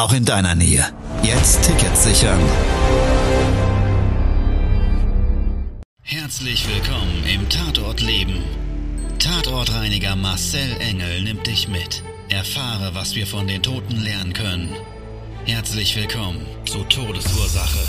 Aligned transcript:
auch 0.00 0.14
in 0.14 0.24
deiner 0.24 0.54
Nähe. 0.54 0.82
Jetzt 1.22 1.62
Tickets 1.62 2.04
sichern. 2.04 2.40
Herzlich 6.00 6.66
willkommen 6.66 7.22
im 7.34 7.46
Tatort 7.50 8.00
Leben. 8.00 8.42
Tatortreiniger 9.18 10.16
Marcel 10.16 10.74
Engel 10.80 11.22
nimmt 11.22 11.46
dich 11.46 11.68
mit. 11.68 12.02
Erfahre, 12.30 12.94
was 12.94 13.14
wir 13.14 13.26
von 13.26 13.46
den 13.46 13.62
Toten 13.62 13.96
lernen 13.96 14.32
können. 14.32 14.70
Herzlich 15.44 15.94
willkommen 15.96 16.46
zu 16.64 16.82
Todesursache. 16.84 17.86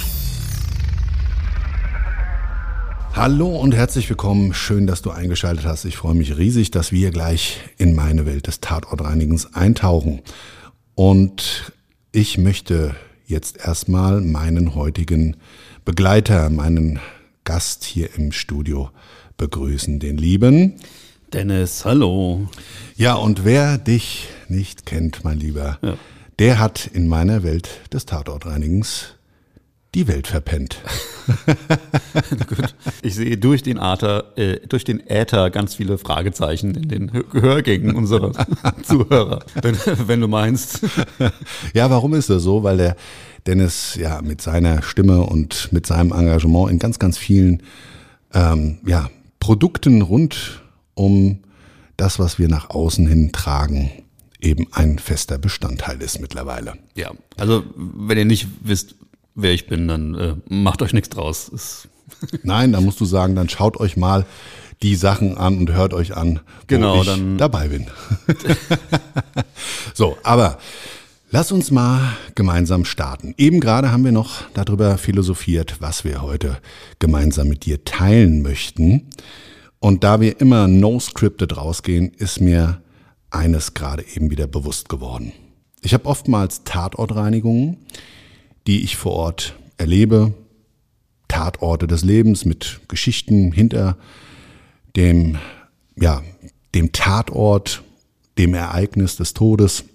Hallo 3.14 3.56
und 3.56 3.74
herzlich 3.74 4.10
willkommen. 4.10 4.54
Schön, 4.54 4.86
dass 4.86 5.02
du 5.02 5.12
eingeschaltet 5.12 5.66
hast. 5.66 5.86
Ich 5.86 5.96
freue 5.96 6.16
mich 6.16 6.38
riesig, 6.38 6.72
dass 6.72 6.92
wir 6.92 7.12
gleich 7.12 7.62
in 7.78 7.96
meine 7.96 8.26
Welt 8.26 8.48
des 8.48 8.60
Tatortreinigens 8.60 9.54
eintauchen. 9.54 10.22
Und 10.96 11.72
ich 12.12 12.38
möchte 12.38 12.96
jetzt 13.26 13.58
erstmal 13.58 14.22
meinen 14.22 14.76
heutigen 14.76 15.38
Begleiter, 15.86 16.50
meinen 16.50 17.00
Gast 17.44 17.84
hier 17.84 18.10
im 18.18 18.32
Studio 18.32 18.90
begrüßen, 19.38 20.00
den 20.00 20.18
lieben 20.18 20.76
Dennis, 21.34 21.86
hallo. 21.86 22.50
Ja, 22.98 23.14
und 23.14 23.46
wer 23.46 23.78
dich 23.78 24.28
nicht 24.50 24.86
kennt, 24.86 25.24
mein 25.24 25.40
Lieber, 25.40 25.80
Ja. 25.82 25.96
der 26.40 26.60
hat 26.60 26.88
in 26.88 27.08
meiner 27.08 27.42
Welt 27.42 27.70
des 27.94 28.06
Tatortreinigens 28.06 29.16
die 29.94 30.08
Welt 30.08 30.28
verpennt. 30.28 30.78
Gut. 32.48 32.74
Ich 33.02 33.16
sehe 33.16 33.38
durch 33.38 33.62
den, 33.64 33.78
Ater, 33.78 34.38
äh, 34.38 34.60
durch 34.68 34.84
den 34.84 35.06
Äther 35.06 35.50
ganz 35.50 35.76
viele 35.76 35.98
Fragezeichen 35.98 36.76
in 36.76 36.88
den 36.88 37.12
Hö- 37.12 37.30
Gehörgängen 37.30 37.96
unserer 37.96 38.32
Zuhörer, 38.84 39.44
wenn, 39.62 39.76
wenn 40.08 40.22
du 40.22 40.28
meinst. 40.28 40.82
Ja, 41.74 41.90
warum 41.90 42.14
ist 42.14 42.30
das 42.30 42.44
so? 42.44 42.64
Weil 42.64 42.78
der 42.78 42.96
Dennis 43.48 43.96
ja 43.96 44.22
mit 44.22 44.42
seiner 44.42 44.82
Stimme 44.82 45.22
und 45.22 45.72
mit 45.72 45.86
seinem 45.86 46.12
Engagement 46.12 46.72
in 46.72 46.80
ganz, 46.80 47.00
ganz 47.00 47.18
vielen 47.18 47.64
ähm, 48.34 48.80
ja, 48.86 49.10
Produkten 49.40 50.02
rund 50.02 50.62
um 50.94 51.40
das, 51.98 52.18
was 52.20 52.40
wir 52.40 52.48
nach 52.48 52.70
außen 52.70 53.08
hin 53.08 53.32
tragen, 53.32 53.92
eben 54.40 54.68
ein 54.72 55.00
fester 55.00 55.38
Bestandteil 55.38 56.02
ist 56.02 56.20
mittlerweile. 56.20 56.74
Ja, 56.96 57.12
also 57.38 57.64
wenn 57.76 58.18
ihr 58.18 58.26
nicht 58.26 58.48
wisst, 58.62 58.96
wer 59.36 59.52
ich 59.54 59.68
bin, 59.68 59.88
dann 59.88 60.16
äh, 60.16 60.36
macht 60.50 60.82
euch 60.82 60.94
nichts 60.94 61.10
draus. 61.10 61.50
Ist, 61.50 61.88
Nein, 62.44 62.72
da 62.72 62.82
musst 62.82 63.00
du 63.00 63.06
sagen, 63.06 63.36
dann 63.36 63.50
schaut 63.50 63.78
euch 63.78 63.98
mal 63.98 64.26
die 64.82 64.96
Sachen 64.96 65.38
an 65.38 65.58
und 65.60 65.72
hört 65.72 65.94
euch 65.94 66.16
an, 66.18 66.40
wo 66.44 66.66
Genau, 66.68 67.02
ich 67.02 67.08
dann- 67.08 67.38
dabei 67.38 67.68
bin. 67.68 67.88
so, 69.94 70.18
aber 70.24 70.58
lass 71.30 71.52
uns 71.52 71.72
mal 71.72 72.14
gemeinsam 72.36 72.86
starten. 72.86 73.34
Eben 73.38 73.60
gerade 73.60 73.92
haben 73.92 74.04
wir 74.04 74.12
noch 74.12 74.42
darüber 74.54 74.98
philosophiert, 74.98 75.78
was 75.80 76.04
wir 76.04 76.22
heute 76.22 76.58
gemeinsam 77.00 77.48
mit 77.48 77.66
dir 77.66 77.84
teilen 77.86 78.42
möchten. 78.42 79.10
Und 79.80 80.04
da 80.04 80.22
wir 80.22 80.40
immer 80.40 80.68
no 80.68 81.00
scripted 81.00 81.58
rausgehen, 81.58 82.12
ist 82.14 82.40
mir 82.42 82.82
eines 83.30 83.74
gerade 83.74 84.04
eben 84.16 84.30
wieder 84.30 84.48
bewusst 84.48 84.90
geworden. 84.90 85.32
Ich 85.82 85.94
habe 85.94 86.06
oftmals 86.06 86.64
Tatortreinigungen, 86.64 87.78
die 88.68 88.84
ich 88.84 88.98
vor 88.98 89.14
Ort 89.14 89.56
erlebe, 89.78 90.34
Tatorte 91.28 91.88
des 91.88 92.04
Lebens 92.04 92.46
mit 92.46 92.82
Geschichten 92.88 93.52
hinter 93.52 93.98
dem, 94.96 95.38
ja, 95.96 96.22
dem 96.76 96.92
Tatort, 96.92 97.84
dem 98.38 98.54
Ereignis 98.54 99.16
des 99.16 99.34
Todes, 99.34 99.86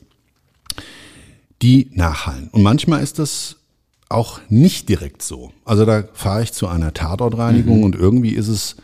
die 1.63 1.91
nachhallen. 1.93 2.49
Und 2.53 2.63
manchmal 2.63 3.03
ist 3.03 3.19
das 3.19 3.57
auch 4.09 4.41
nicht 4.49 4.89
direkt 4.89 5.23
so. 5.23 5.53
Also 5.65 5.85
da 5.85 6.05
fahre 6.13 6.43
ich 6.43 6.53
zu 6.53 6.69
einer 6.69 6.95
Tatortreinigung 6.95 7.83
und 7.83 7.95
irgendwie 7.95 8.31
ist 8.31 8.49
es 8.49 8.77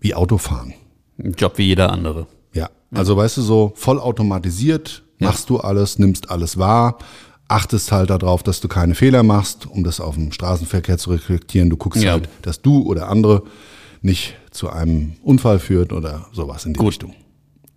wie 0.00 0.14
Autofahren. 0.14 0.74
ein 1.18 1.32
Job 1.32 1.58
wie 1.58 1.64
jeder 1.64 1.92
andere. 1.92 2.26
Ja, 2.54 2.70
also 2.92 3.16
weißt 3.16 3.38
du, 3.38 3.42
so 3.42 3.72
vollautomatisiert 3.74 5.02
machst 5.18 5.50
du 5.50 5.58
alles, 5.58 5.98
nimmst 5.98 6.30
alles 6.30 6.56
wahr, 6.56 6.98
achtest 7.50 7.92
halt 7.92 8.10
darauf, 8.10 8.42
dass 8.42 8.60
du 8.60 8.68
keine 8.68 8.94
Fehler 8.94 9.22
machst, 9.22 9.66
um 9.66 9.82
das 9.84 10.00
auf 10.00 10.14
dem 10.14 10.32
Straßenverkehr 10.32 10.98
zu 10.98 11.10
reflektieren. 11.10 11.70
Du 11.70 11.76
guckst 11.76 12.02
Ja. 12.02 12.12
halt, 12.12 12.28
dass 12.42 12.62
du 12.62 12.82
oder 12.82 13.08
andere 13.08 13.42
nicht 14.02 14.34
zu 14.50 14.70
einem 14.70 15.14
Unfall 15.22 15.58
führt 15.58 15.92
oder 15.92 16.26
sowas 16.32 16.64
in 16.64 16.74
die 16.74 16.80
Richtung. 16.84 17.14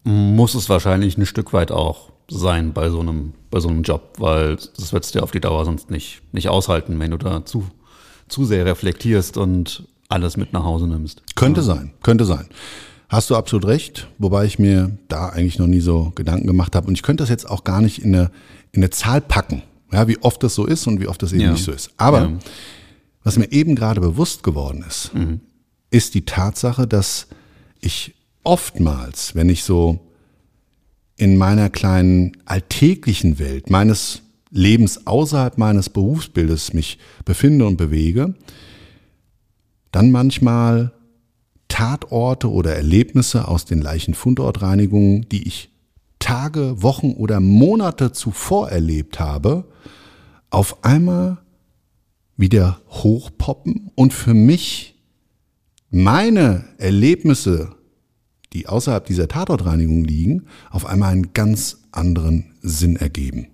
Muss 0.04 0.54
es 0.56 0.70
wahrscheinlich 0.70 1.18
ein 1.18 1.26
Stück 1.26 1.54
weit 1.54 1.72
auch 1.72 2.12
sein 2.30 2.74
bei 2.74 2.90
so 2.90 3.00
einem, 3.00 3.34
bei 3.52 3.60
so 3.60 3.68
einem 3.70 3.84
Job, 3.84 4.14
weil 4.20 4.56
das 4.56 4.94
wird 4.94 5.04
es 5.06 5.12
dir 5.12 5.24
auf 5.24 5.32
die 5.32 5.40
Dauer 5.42 5.66
sonst 5.66 5.90
nicht, 5.92 6.22
nicht 6.32 6.50
aushalten, 6.50 6.98
wenn 7.00 7.12
du 7.12 7.18
da 7.18 7.46
zu, 7.46 7.66
zu 8.28 8.46
sehr 8.46 8.66
reflektierst 8.66 9.38
und 9.38 9.86
alles 10.10 10.38
mit 10.38 10.54
nach 10.54 10.64
Hause 10.64 10.88
nimmst. 10.88 11.24
Könnte 11.36 11.62
sein, 11.64 11.94
könnte 12.04 12.26
sein. 12.26 12.48
Hast 13.14 13.30
du 13.30 13.36
absolut 13.36 13.66
recht, 13.68 14.08
wobei 14.18 14.46
ich 14.46 14.58
mir 14.58 14.98
da 15.08 15.30
eigentlich 15.30 15.60
noch 15.60 15.68
nie 15.68 15.82
so 15.82 16.12
Gedanken 16.16 16.48
gemacht 16.48 16.76
habe. 16.76 16.88
Und 16.88 16.96
ich 16.96 17.04
könnte 17.04 17.22
das 17.22 17.30
jetzt 17.30 17.48
auch 17.48 17.64
gar 17.64 17.80
nicht 17.80 18.00
in 18.00 18.16
eine, 18.16 18.32
in 18.72 18.82
eine 18.82 18.90
Zahl 18.90 19.22
packen, 19.22 19.62
ja, 19.92 20.08
wie 20.08 20.18
oft 20.18 20.42
das 20.42 20.56
so 20.56 20.66
ist 20.66 20.88
und 20.88 21.00
wie 21.00 21.08
oft 21.08 21.22
das 21.22 21.32
eben 21.32 21.42
Ja. 21.44 21.52
nicht 21.52 21.64
so 21.64 21.72
ist. 21.72 21.92
Aber 21.98 22.22
Ja. 22.22 22.32
was 23.24 23.38
mir 23.38 23.52
eben 23.52 23.76
gerade 23.76 24.02
bewusst 24.02 24.42
geworden 24.42 24.84
ist, 24.88 25.12
ist 25.92 26.16
die 26.16 26.26
Tatsache, 26.26 26.88
dass 26.88 27.28
ich 27.82 28.16
oftmals, 28.44 29.36
wenn 29.36 29.48
ich 29.48 29.64
so 29.64 30.00
in 31.16 31.38
meiner 31.38 31.70
kleinen 31.70 32.32
alltäglichen 32.46 33.38
Welt 33.38 33.70
meines 33.70 34.24
Lebens 34.50 35.06
außerhalb 35.06 35.60
meines 35.60 35.90
Berufsbildes 35.90 36.74
mich 36.74 36.98
befinde 37.26 37.68
und 37.68 37.78
bewege, 37.78 38.34
dann 39.92 40.10
manchmal 40.10 40.94
Tatorte 41.74 42.52
oder 42.52 42.76
Erlebnisse 42.76 43.48
aus 43.48 43.66
den 43.66 43.82
Leichenfundortreinigungen, 43.82 45.28
die 45.30 45.48
ich 45.48 45.72
Tage, 46.20 46.84
Wochen 46.84 47.14
oder 47.14 47.40
Monate 47.40 48.12
zuvor 48.12 48.70
erlebt 48.70 49.20
habe, 49.20 49.66
auf 50.52 50.84
einmal 50.86 51.40
wieder 52.38 52.80
hochpoppen 52.90 53.90
und 53.96 54.14
für 54.14 54.36
mich 54.36 55.02
meine 55.90 56.64
Erlebnisse, 56.78 57.76
die 58.54 58.68
außerhalb 58.68 59.08
dieser 59.08 59.28
Tatortreinigung 59.28 60.04
liegen, 60.04 60.46
auf 60.70 60.86
einmal 60.86 61.12
einen 61.12 61.34
ganz 61.34 61.88
anderen 61.92 62.54
Sinn 62.62 62.98
ergeben. 62.98 63.48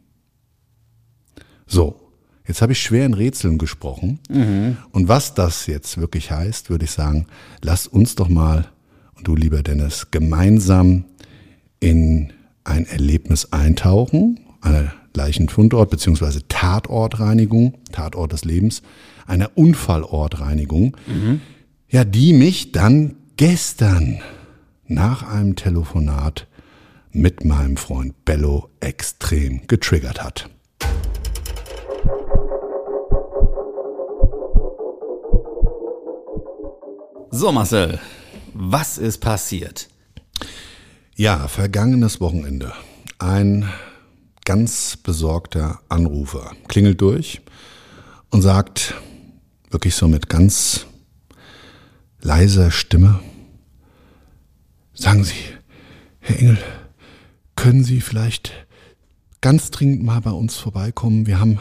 So, 1.67 2.08
jetzt 2.49 2.61
habe 2.61 2.73
ich 2.73 2.81
schwer 2.81 3.05
in 3.05 3.13
Rätseln 3.13 3.57
gesprochen. 3.57 4.19
Und 4.91 5.07
was 5.07 5.35
das 5.35 5.67
jetzt 5.67 5.97
wirklich 5.99 6.31
heißt, 6.31 6.69
würde 6.69 6.83
ich 6.85 6.91
sagen, 6.91 7.27
lass 7.61 7.87
uns 7.87 8.15
doch 8.15 8.27
mal, 8.27 8.67
und 9.15 9.27
du 9.27 9.35
lieber 9.35 9.63
Dennis, 9.63 10.07
gemeinsam 10.11 11.05
in 11.79 12.33
ein 12.63 12.85
Erlebnis 12.85 13.53
eintauchen, 13.53 14.39
einer 14.61 14.91
Leichenfundort 15.15 15.89
bzw. 15.91 16.39
Tatortreinigung, 16.49 17.75
Tatort 17.91 18.33
des 18.33 18.43
Lebens, 18.45 18.81
einer 19.27 19.51
Unfallortreinigung, 19.55 20.97
ja, 21.87 22.03
die 22.03 22.33
mich 22.33 22.71
dann 22.71 23.15
gestern 23.37 24.21
nach 24.87 25.23
einem 25.23 25.55
Telefonat 25.55 26.47
mit 27.11 27.45
meinem 27.45 27.77
Freund 27.77 28.25
Bello 28.25 28.69
extrem 28.79 29.67
getriggert 29.67 30.23
hat. 30.23 30.49
So, 37.31 37.51
Marcel, 37.51 37.99
was 38.55 38.97
ist 38.97 39.19
passiert? 39.19 39.87
Ja, 41.15 41.47
vergangenes 41.47 42.19
Wochenende. 42.19 42.73
Ein 43.19 43.69
ganz 44.45 44.97
besorgter 44.97 45.79
Anrufer 45.89 46.53
klingelt 46.67 46.99
durch 47.01 47.41
und 48.31 48.41
sagt 48.41 48.95
wirklich 49.69 49.93
so 49.93 50.07
mit 50.07 50.27
ganz 50.27 50.87
leiser 52.19 52.71
Stimme, 52.71 53.19
sagen 54.95 55.23
Sie, 55.23 55.35
Herr 56.21 56.39
Engel, 56.39 56.57
können 57.55 57.83
Sie 57.83 58.01
vielleicht 58.01 58.53
ganz 59.41 59.69
dringend 59.69 60.03
mal 60.03 60.21
bei 60.21 60.31
uns 60.31 60.55
vorbeikommen? 60.55 61.27
Wir 61.27 61.39
haben 61.39 61.59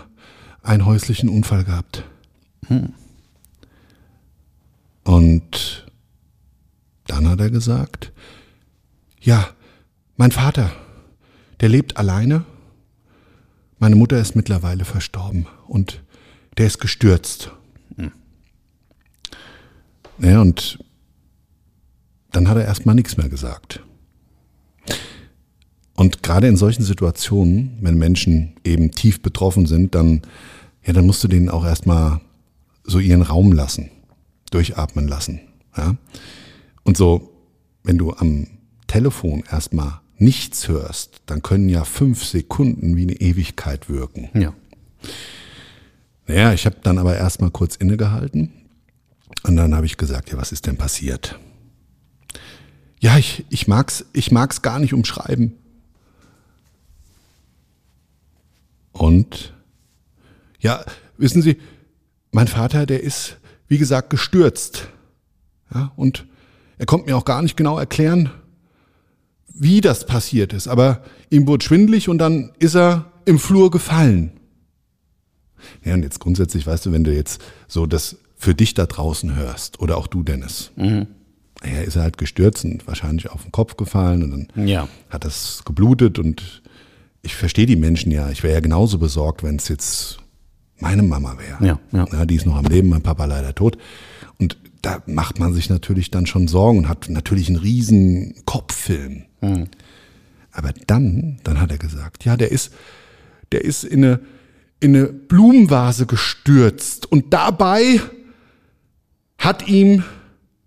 einen 0.63 0.87
häuslichen 0.87 1.29
Unfall 1.29 1.65
gehabt. 1.65 2.05
Und 5.09 5.87
dann 7.07 7.27
hat 7.31 7.41
er 7.41 7.49
gesagt, 7.49 8.13
ja, 9.23 9.49
mein 10.19 10.33
Vater, 10.33 10.71
der 11.61 11.71
lebt 11.71 11.97
alleine. 11.97 12.45
Meine 13.79 13.97
Mutter 13.97 14.21
ist 14.21 14.37
mittlerweile 14.37 14.85
verstorben 14.85 15.47
und 15.67 16.03
der 16.59 16.67
ist 16.67 16.79
gestürzt. 16.79 17.51
Ja, 20.19 20.43
und 20.43 20.79
dann 22.33 22.47
hat 22.47 22.59
er 22.59 22.67
erstmal 22.67 22.95
nichts 22.95 23.17
mehr 23.17 23.31
gesagt. 23.31 23.81
Und 25.95 26.23
gerade 26.23 26.49
in 26.49 26.59
solchen 26.59 26.83
Situationen, 26.83 27.79
wenn 27.81 27.97
Menschen 27.97 28.57
eben 28.63 28.91
tief 28.91 29.23
betroffen 29.23 29.65
sind, 29.65 29.95
dann, 29.95 30.21
ja, 30.85 30.93
dann 30.93 31.07
musst 31.07 31.25
du 31.25 31.29
denen 31.29 31.49
auch 31.49 31.65
erstmal 31.65 32.21
so 32.85 32.99
ihren 32.99 33.23
Raum 33.23 33.53
lassen, 33.53 33.89
durchatmen 34.51 35.09
lassen. 35.09 35.41
Ja? 35.77 35.97
Und 36.85 36.97
so, 36.97 37.33
wenn 37.83 37.99
du 37.99 38.13
am 38.13 38.47
Telefon 38.87 39.45
erstmal 39.51 40.01
nichts 40.17 40.69
hörst, 40.69 41.23
dann 41.27 41.43
können 41.43 41.69
ja 41.69 41.85
fünf 41.85 42.25
Sekunden 42.25 42.97
wie 42.97 43.03
eine 43.03 43.21
Ewigkeit 43.21 43.89
wirken. 43.89 44.31
Ja. 44.35 44.55
Naja, 46.27 46.53
ich 46.53 46.67
habe 46.67 46.77
dann 46.83 46.99
aber 46.99 47.17
erstmal 47.17 47.51
kurz 47.51 47.77
innegehalten 47.77 48.53
und 49.45 49.57
dann 49.57 49.75
habe 49.75 49.87
ich 49.87 49.97
gesagt, 49.97 50.31
ja, 50.31 50.37
was 50.37 50.53
ist 50.53 50.67
denn 50.67 50.77
passiert? 50.77 51.39
Ja, 53.01 53.17
ich, 53.17 53.47
ich 53.49 53.69
mag's, 53.69 54.05
ich 54.13 54.33
mag's 54.33 54.61
gar 54.61 54.79
nicht 54.79 54.93
umschreiben. 54.93 55.55
Und 58.93 59.55
ja, 60.59 60.85
wissen 61.17 61.41
Sie, 61.41 61.59
mein 62.33 62.49
Vater, 62.49 62.85
der 62.85 63.03
ist, 63.03 63.39
wie 63.69 63.79
gesagt, 63.79 64.11
gestürzt. 64.11 64.89
Ja, 65.75 65.93
und 65.97 66.27
er 66.79 66.87
konnte 66.87 67.07
mir 67.07 67.17
auch 67.17 67.25
gar 67.25 67.43
nicht 67.43 67.57
genau 67.57 67.79
erklären, 67.79 68.31
wie 69.53 69.81
das 69.81 70.07
passiert 70.07 70.53
ist. 70.53 70.69
Aber 70.69 71.03
ihm 71.31 71.47
wurde 71.47 71.65
schwindlig 71.65 72.09
und 72.09 72.19
dann 72.19 72.53
ist 72.59 72.75
er 72.77 73.13
im 73.25 73.39
Flur 73.39 73.71
gefallen. 73.71 74.33
Ja, 75.85 75.95
und 75.95 76.03
jetzt 76.03 76.21
grundsätzlich, 76.21 76.67
weißt 76.67 76.87
du, 76.87 76.93
wenn 76.93 77.05
du 77.05 77.13
jetzt 77.13 77.43
so 77.67 77.87
das 77.87 78.17
für 78.37 78.55
dich 78.55 78.75
da 78.75 78.87
draußen 78.87 79.35
hörst, 79.35 79.81
oder 79.81 79.97
auch 79.97 80.07
du, 80.07 80.23
Dennis, 80.23 80.71
mhm. 80.77 81.09
ja, 81.65 81.81
ist 81.81 81.97
er 81.97 82.03
halt 82.03 82.17
gestürzt 82.19 82.65
und 82.65 82.87
wahrscheinlich 82.87 83.29
auf 83.31 83.43
den 83.43 83.51
Kopf 83.53 83.77
gefallen 83.77 84.23
und 84.23 84.49
dann 84.55 84.67
Ja. 84.69 84.89
hat 85.11 85.25
das 85.25 85.63
geblutet 85.65 86.19
und 86.21 86.63
ich 87.23 87.35
verstehe 87.35 87.67
die 87.67 87.75
Menschen 87.77 88.13
ja. 88.13 88.31
Ich 88.31 88.45
wäre 88.45 88.55
ja 88.55 88.61
genauso 88.61 88.99
besorgt, 88.99 89.43
wenn 89.43 89.57
es 89.57 89.67
jetzt 89.69 90.19
meine 90.81 91.03
Mama 91.03 91.37
wäre. 91.39 91.79
Ja, 91.93 92.07
ja. 92.13 92.27
die 92.27 92.37
ist 92.37 92.47
noch 92.47 92.57
am 92.57 92.67
Leben, 92.67 92.89
mein 92.89 93.03
Papa 93.03 93.25
leider 93.25 93.55
tot. 93.55 93.79
Und 94.39 94.57
da 94.83 95.03
macht 95.07 95.39
man 95.39 95.53
sich 95.53 95.71
natürlich 95.71 96.11
dann 96.11 96.27
schon 96.27 96.49
Sorgen 96.49 96.79
und 96.79 96.89
hat 96.89 97.09
natürlich 97.09 97.49
einen 97.49 97.59
riesen 97.59 98.35
Kopffilm. 98.45 99.25
Aber 100.53 100.73
dann, 100.87 101.39
dann 101.45 101.61
hat 101.61 101.71
er 101.71 101.79
gesagt, 101.79 102.25
ja, 102.25 102.37
der 102.37 102.51
ist, 102.51 102.73
der 103.53 103.65
ist 103.65 103.85
in 103.85 104.05
eine, 104.05 104.21
in 104.81 104.97
eine 104.97 105.07
Blumenvase 105.07 106.07
gestürzt 106.07 107.11
und 107.11 107.33
dabei 107.33 108.01
hat 109.39 109.69
ihm 109.69 110.05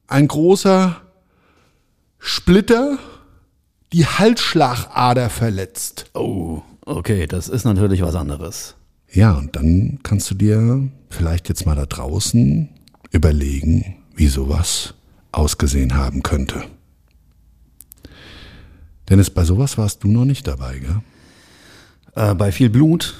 ein 0.08 0.28
großer 0.28 1.02
Splitter 2.19 2.98
die 3.94 4.06
Halsschlagader 4.06 5.30
verletzt. 5.30 6.06
Oh, 6.13 6.62
okay, 6.86 7.28
das 7.28 7.50
ist 7.50 7.66
natürlich 7.66 8.02
was 8.02 8.16
anderes. 8.16 8.75
Ja, 9.13 9.34
und 9.34 9.56
dann 9.56 10.00
kannst 10.04 10.30
du 10.31 10.36
dir 10.36 10.88
vielleicht 11.10 11.50
jetzt 11.50 11.66
mal 11.66 11.75
da 11.75 11.86
draußen 11.86 12.69
überlegen, 13.12 13.96
wie 14.16 14.28
sowas 14.28 14.94
ausgesehen 15.31 15.96
haben 15.96 16.24
könnte. 16.24 16.63
Dennis, 19.10 19.30
bei 19.30 19.44
sowas 19.44 19.78
warst 19.78 20.04
du 20.04 20.08
noch 20.08 20.25
nicht 20.25 20.48
dabei, 20.48 20.80
gell? 20.80 21.02
Äh, 22.16 22.36
bei 22.36 22.52
viel 22.52 22.69
Blut 22.69 23.16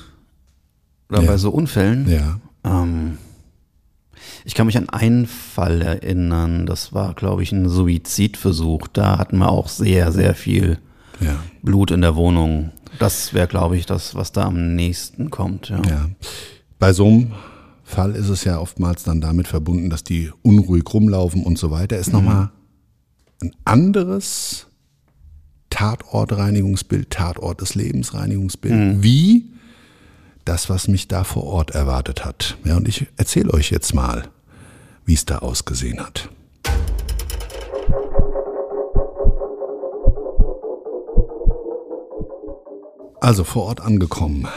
oder 1.09 1.21
Ja. 1.21 1.27
bei 1.31 1.38
so 1.38 1.49
Unfällen. 1.51 2.07
Ja. 2.09 2.39
Ähm, 2.63 3.17
ich 4.45 4.53
kann 4.55 4.67
mich 4.67 4.77
an 4.77 4.89
einen 4.89 5.25
Fall 5.27 5.81
erinnern, 5.81 6.65
das 6.65 6.93
war, 6.93 7.13
glaube 7.15 7.43
ich, 7.43 7.51
ein 7.51 7.67
Suizidversuch. 7.67 8.88
Da 8.93 9.17
hatten 9.17 9.38
wir 9.39 9.49
auch 9.49 9.67
sehr, 9.67 10.11
sehr 10.11 10.35
viel 10.35 10.77
Ja. 11.19 11.43
Blut 11.61 11.91
in 11.91 12.01
der 12.01 12.15
Wohnung. 12.15 12.71
Das 12.99 13.33
wäre, 13.33 13.47
glaube 13.47 13.77
ich, 13.77 13.85
das, 13.85 14.15
was 14.15 14.31
da 14.31 14.45
am 14.45 14.75
nächsten 14.75 15.29
kommt. 15.29 15.69
Ja. 15.69 15.81
Ja. 15.88 16.09
Bei 16.79 16.93
so 16.93 17.07
einem 17.07 17.31
Fall 17.83 18.15
ist 18.15 18.29
es 18.29 18.43
ja 18.43 18.59
oftmals 18.59 19.03
dann 19.03 19.21
damit 19.21 19.47
verbunden, 19.47 19.89
dass 19.89 20.03
die 20.03 20.31
unruhig 20.41 20.83
rumlaufen 20.93 21.43
und 21.43 21.57
so 21.57 21.71
weiter. 21.71 21.97
Ist 21.97 22.13
nochmal 22.13 22.51
ein 23.41 23.51
anderes 23.65 24.67
Tatortreinigungsbild, 25.69 27.09
Tatort 27.09 27.61
des 27.61 27.75
Lebensreinigungsbild, 27.75 29.03
wie 29.03 29.45
das, 30.45 30.69
was 30.69 30.88
mich 30.88 31.07
da 31.07 31.23
vor 31.23 31.43
Ort 31.43 31.71
erwartet 31.71 32.25
hat. 32.25 32.57
Ja, 32.65 32.77
und 32.77 32.88
ich 32.88 33.07
erzähle 33.17 33.53
euch 33.53 33.71
jetzt 33.71 33.93
mal, 33.93 34.27
wie 35.05 35.13
es 35.13 35.25
da 35.25 35.39
ausgesehen 35.39 35.99
hat. 35.99 36.29
Also 43.21 43.44
vor 43.44 43.65
Ort 43.65 43.81
angekommen. 43.81 44.47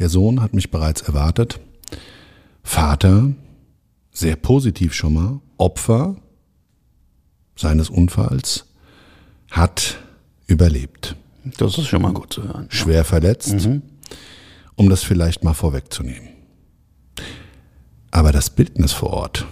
Der 0.00 0.08
Sohn 0.08 0.42
hat 0.42 0.54
mich 0.54 0.72
bereits 0.72 1.02
erwartet. 1.02 1.60
Vater, 2.64 3.32
sehr 4.10 4.34
positiv 4.34 4.92
schon 4.92 5.14
mal, 5.14 5.40
Opfer 5.56 6.16
seines 7.54 7.90
Unfalls, 7.90 8.66
hat 9.52 9.98
überlebt. 10.48 11.14
Das 11.56 11.78
ist 11.78 11.86
schon 11.86 12.02
mal 12.02 12.12
gut 12.12 12.32
zu 12.32 12.42
hören. 12.42 12.66
Schwer 12.70 13.04
verletzt, 13.04 13.68
um 14.74 14.90
das 14.90 15.04
vielleicht 15.04 15.44
mal 15.44 15.54
vorwegzunehmen. 15.54 16.30
Aber 18.10 18.32
das 18.32 18.50
Bildnis 18.50 18.92
vor 18.92 19.10
Ort, 19.10 19.46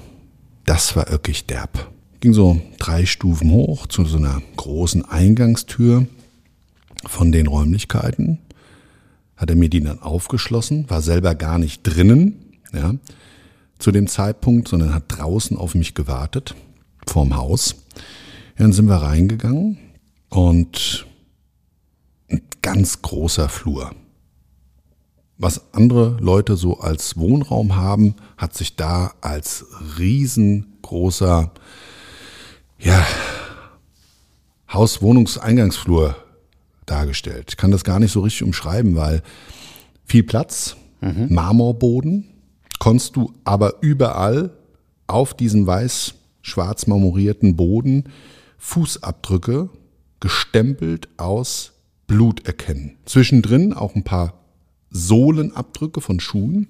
das 0.65 0.97
war 0.97 1.09
wirklich 1.09 1.47
derb. 1.47 1.93
Ging 2.19 2.35
so 2.35 2.61
drei 2.79 3.07
Stufen 3.07 3.53
hoch 3.53 3.87
zu 3.87 4.05
so 4.07 4.17
einer 4.17 4.43
großen 4.57 5.05
Eingangstür 5.05 6.09
von 7.07 7.33
den 7.33 7.47
Räumlichkeiten. 7.47 8.39
Hat 9.37 9.51
er 9.51 9.57
mir 9.57 9.69
die 9.69 9.81
dann 9.81 10.01
aufgeschlossen, 10.01 10.89
war 10.89 11.03
selber 11.03 11.35
gar 11.35 11.59
nicht 11.59 11.83
drinnen, 11.83 12.61
ja, 12.73 12.95
zu 13.79 13.91
dem 13.91 14.07
Zeitpunkt, 14.07 14.69
sondern 14.69 14.95
hat 14.95 15.05
draußen 15.09 15.57
auf 15.57 15.75
mich 15.75 15.95
gewartet, 15.95 16.55
vorm 17.07 17.37
Haus. 17.37 17.75
Dann 18.57 18.73
sind 18.73 18.87
wir 18.87 18.97
reingegangen 18.97 19.79
und 20.29 21.07
ein 22.31 22.43
ganz 22.63 23.03
großer 23.03 23.49
Flur. 23.49 23.91
Was 25.39 25.75
andere 25.75 26.19
Leute 26.21 26.57
so 26.57 26.79
als 26.79 27.17
Wohnraum 27.17 27.75
haben, 27.75 28.15
hat 28.37 28.55
sich 28.55 28.77
da 28.77 29.15
als 29.21 29.67
riesengroßer 29.99 31.51
ja, 32.79 33.07
Haus-Wohnungseingangsflur 34.73 36.17
dargestellt. 36.87 37.47
Ich 37.51 37.57
kann 37.57 37.71
das 37.71 37.85
gar 37.85 37.99
nicht 38.01 38.13
so 38.13 38.21
richtig 38.21 38.43
umschreiben, 38.43 38.97
weil 38.97 39.23
viel 40.05 40.23
Platz, 40.23 40.77
Marmorboden, 41.01 42.29
konntest 42.79 43.17
du 43.17 43.33
aber 43.45 43.75
überall 43.81 44.51
auf 45.07 45.35
diesem 45.35 45.67
weiß-schwarz 45.67 46.87
marmorierten 46.87 47.57
Boden 47.57 48.05
Fußabdrücke 48.59 49.69
gestempelt 50.21 51.09
aus 51.17 51.73
Blut 52.07 52.47
erkennen. 52.47 52.99
Zwischendrin 53.05 53.73
auch 53.73 53.95
ein 53.95 54.05
paar 54.05 54.35
Sohlenabdrücke 54.91 56.01
von 56.01 56.21
Schuhen 56.21 56.69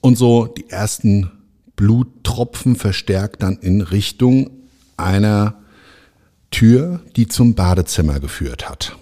und 0.00 0.16
so 0.16 0.46
die 0.46 0.70
ersten 0.70 1.30
Bluttropfen 1.76 2.76
verstärkt 2.76 3.42
dann 3.42 3.58
in 3.58 3.80
Richtung 3.80 4.50
einer 4.96 5.63
Tür, 6.54 7.00
die 7.16 7.26
zum 7.26 7.56
Badezimmer 7.56 8.20
geführt 8.20 8.70
hat. 8.70 8.96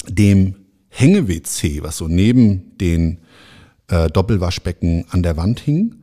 dem 0.08 0.56
Hänge-WC, 0.88 1.82
was 1.82 1.98
so 1.98 2.08
neben 2.08 2.76
den 2.78 3.18
äh, 3.88 4.08
Doppelwaschbecken 4.08 5.04
an 5.10 5.22
der 5.22 5.36
Wand 5.36 5.60
hing, 5.60 5.96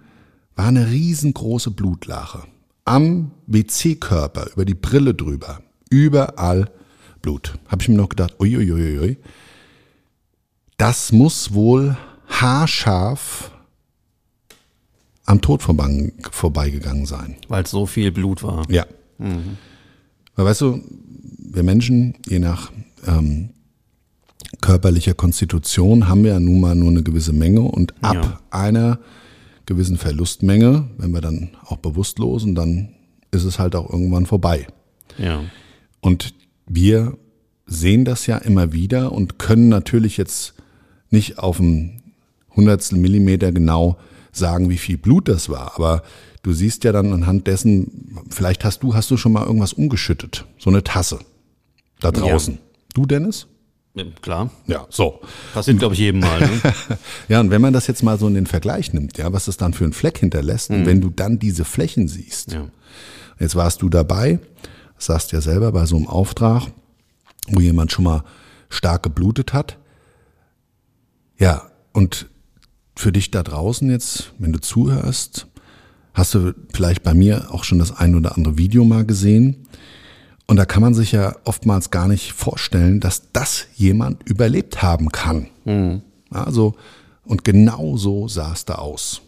war 0.56 0.68
eine 0.68 0.90
riesengroße 0.90 1.72
Blutlache. 1.72 2.44
Am 2.86 3.32
WC-Körper, 3.48 4.52
über 4.54 4.64
die 4.64 4.76
Brille 4.76 5.14
drüber, 5.14 5.62
überall 5.90 6.70
Blut. 7.22 7.58
Habe 7.68 7.82
ich 7.82 7.90
mir 7.90 7.96
noch 7.96 8.10
gedacht, 8.10 8.36
uiuiuiui, 8.40 9.18
das 10.78 11.12
muss 11.12 11.54
wohl 11.54 11.98
haarscharf 12.28 13.52
am 15.26 15.42
Tod 15.42 15.62
vorbei- 15.64 16.12
vorbeigegangen 16.32 17.06
sein. 17.06 17.36
Weil 17.48 17.64
es 17.64 17.72
so 17.72 17.86
viel 17.86 18.12
Blut 18.12 18.44
war. 18.44 18.70
Ja. 18.70 18.86
Weil 19.18 20.46
weißt 20.46 20.62
du, 20.62 20.82
wir 21.40 21.64
Menschen, 21.64 22.16
je 22.28 22.40
nach 22.40 22.72
ähm, 23.08 23.50
körperlicher 24.62 25.14
Konstitution, 25.14 26.08
haben 26.08 26.24
wir 26.24 26.32
ja 26.34 26.40
nun 26.40 26.60
mal 26.60 26.76
nur 26.76 26.90
eine 26.92 27.04
gewisse 27.04 27.34
Menge 27.34 27.62
und 27.62 27.94
ab 28.04 28.16
Ja. 28.16 28.40
einer 28.52 29.00
gewissen 29.66 29.98
Verlustmenge, 29.98 30.88
wenn 30.98 31.12
wir 31.12 31.22
dann 31.22 31.52
auch 31.66 31.78
bewusstlos 31.78 32.44
und 32.44 32.56
dann 32.56 32.90
ist 33.32 33.46
es 33.46 33.58
halt 33.58 33.76
auch 33.76 33.90
irgendwann 33.90 34.26
vorbei. 34.26 34.68
Ja. 35.18 35.42
Und 36.02 36.36
wir 36.68 37.18
sehen 37.66 38.06
das 38.06 38.28
ja 38.28 38.38
immer 38.38 38.74
wieder 38.74 39.12
und 39.12 39.40
können 39.40 39.70
natürlich 39.70 40.18
jetzt 40.18 40.54
nicht 41.10 41.40
auf 41.40 41.60
ein 41.60 42.02
Hundertstel 42.56 42.98
Millimeter 42.98 43.52
genau 43.52 43.98
sagen, 44.32 44.70
wie 44.70 44.78
viel 44.78 44.98
Blut 44.98 45.28
das 45.28 45.50
war. 45.50 45.74
Aber 45.76 46.04
du 46.44 46.54
siehst 46.54 46.84
ja 46.84 46.92
dann 46.92 47.14
anhand 47.14 47.48
dessen, 47.48 48.18
vielleicht 48.30 48.66
hast 48.66 48.84
du, 48.84 48.96
hast 48.96 49.12
du 49.12 49.18
schon 49.18 49.32
mal 49.32 49.46
irgendwas 49.46 49.74
umgeschüttet. 49.74 50.46
So 50.58 50.70
eine 50.70 50.84
Tasse. 50.84 51.20
Da 52.00 52.12
draußen. 52.12 52.58
Du, 52.94 53.06
Dennis? 53.06 53.48
Ja, 53.94 54.04
Klar. 54.22 54.50
Ja, 54.68 54.86
so. 54.90 55.22
Passiert, 55.54 55.80
glaube 55.80 55.94
ich, 55.94 56.02
jedem 56.02 56.20
Mal. 56.20 56.42
Ne? 56.42 56.50
Ja, 57.30 57.40
und 57.40 57.50
wenn 57.50 57.62
man 57.62 57.72
das 57.72 57.88
jetzt 57.88 58.04
mal 58.04 58.20
so 58.20 58.28
in 58.28 58.34
den 58.34 58.46
Vergleich 58.46 58.92
nimmt, 58.92 59.18
ja, 59.18 59.32
was 59.32 59.46
das 59.46 59.56
dann 59.56 59.74
für 59.74 59.86
einen 59.86 59.94
Fleck 59.94 60.18
hinterlässt, 60.18 60.70
und 60.70 60.86
wenn 60.86 61.00
du 61.00 61.10
dann 61.10 61.40
diese 61.40 61.64
Flächen 61.64 62.08
siehst, 62.08 62.52
ja. 62.52 62.68
Jetzt 63.40 63.56
warst 63.56 63.82
du 63.82 63.90
dabei, 63.90 64.40
sagst 64.98 65.32
ja 65.32 65.42
selber 65.42 65.72
bei 65.72 65.86
so 65.86 65.98
einem 65.98 66.08
Auftrag, 66.08 66.68
wo 67.48 67.60
jemand 67.60 67.92
schon 67.92 68.06
mal 68.06 68.24
stark 68.70 69.04
geblutet 69.04 69.54
hat. 69.54 69.78
Ja, 71.38 71.70
und 71.94 72.28
für 72.96 73.12
dich 73.12 73.32
da 73.32 73.44
draußen 73.44 73.90
jetzt, 73.90 74.34
wenn 74.40 74.54
du 74.54 74.60
zuhörst, 74.60 75.48
hast 76.14 76.34
du 76.34 76.54
vielleicht 76.74 77.04
bei 77.04 77.14
mir 77.14 77.54
auch 77.54 77.64
schon 77.64 77.80
das 77.80 77.96
ein 77.96 78.16
oder 78.16 78.38
andere 78.38 78.58
Video 78.58 78.86
mal 78.86 79.06
gesehen. 79.06 79.68
Und 80.48 80.58
da 80.58 80.66
kann 80.66 80.82
man 80.82 80.94
sich 80.94 81.12
ja 81.12 81.36
oftmals 81.44 81.92
gar 81.92 82.08
nicht 82.08 82.32
vorstellen, 82.34 83.00
dass 83.00 83.32
das 83.34 83.68
jemand 83.76 84.24
überlebt 84.30 84.82
haben 84.82 85.12
kann. 85.12 85.48
Also, 86.30 86.76
und 87.26 87.44
genau 87.44 87.98
so 87.98 88.28
sah 88.28 88.54
es 88.54 88.64
da 88.66 88.76
aus. 88.76 89.22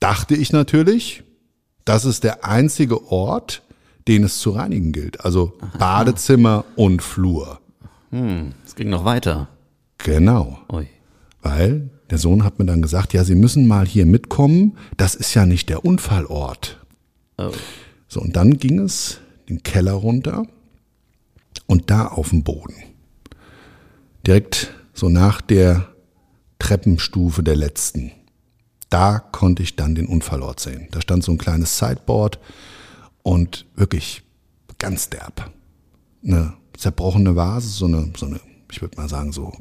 Dachte 0.00 0.34
ich 0.34 0.52
natürlich, 0.52 1.22
das 1.84 2.04
ist 2.04 2.24
der 2.24 2.44
einzige 2.44 3.10
Ort, 3.12 3.62
den 4.08 4.24
es 4.24 4.38
zu 4.38 4.50
reinigen 4.50 4.92
gilt. 4.92 5.24
Also 5.24 5.58
Badezimmer 5.78 6.64
und 6.76 7.02
Flur. 7.02 7.60
Es 8.10 8.74
ging 8.74 8.88
noch 8.88 9.04
weiter. 9.04 9.48
Genau. 9.98 10.58
Ui. 10.72 10.86
Weil 11.42 11.90
der 12.10 12.18
Sohn 12.18 12.44
hat 12.44 12.58
mir 12.58 12.64
dann 12.64 12.82
gesagt, 12.82 13.12
ja, 13.12 13.24
Sie 13.24 13.34
müssen 13.34 13.66
mal 13.66 13.86
hier 13.86 14.06
mitkommen. 14.06 14.78
Das 14.96 15.14
ist 15.14 15.34
ja 15.34 15.44
nicht 15.44 15.68
der 15.68 15.84
Unfallort. 15.84 16.84
Oh. 17.36 17.52
So, 18.08 18.20
und 18.20 18.36
dann 18.36 18.58
ging 18.58 18.78
es 18.78 19.20
den 19.48 19.62
Keller 19.62 19.92
runter 19.92 20.46
und 21.66 21.90
da 21.90 22.06
auf 22.06 22.30
dem 22.30 22.42
Boden. 22.42 22.74
Direkt 24.26 24.72
so 24.94 25.08
nach 25.08 25.40
der 25.40 25.88
Treppenstufe 26.58 27.42
der 27.42 27.56
letzten. 27.56 28.12
Da 28.90 29.18
konnte 29.18 29.62
ich 29.62 29.76
dann 29.76 29.94
den 29.94 30.06
Unfallort 30.06 30.60
sehen. 30.60 30.88
Da 30.90 31.00
stand 31.00 31.22
so 31.22 31.32
ein 31.32 31.38
kleines 31.38 31.78
Sideboard 31.78 32.38
und 33.22 33.66
wirklich 33.76 34.22
ganz 34.78 35.10
derb. 35.10 35.50
Eine 36.24 36.54
zerbrochene 36.76 37.36
Vase, 37.36 37.68
so 37.68 37.86
eine, 37.86 38.12
so 38.16 38.26
eine 38.26 38.40
ich 38.70 38.80
würde 38.80 38.96
mal 38.96 39.08
sagen, 39.08 39.32
so 39.32 39.52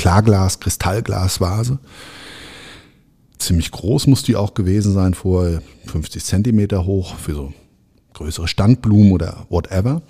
Klarglas, 0.00 0.60
Kristallglasvase. 0.60 1.78
Ziemlich 3.36 3.70
groß 3.70 4.06
muss 4.06 4.22
die 4.22 4.34
auch 4.34 4.54
gewesen 4.54 4.94
sein, 4.94 5.12
vor 5.12 5.60
50 5.84 6.24
Zentimeter 6.24 6.86
hoch, 6.86 7.16
für 7.16 7.34
so 7.34 7.52
größere 8.14 8.48
Standblumen 8.48 9.12
oder 9.12 9.44
whatever. 9.50 10.00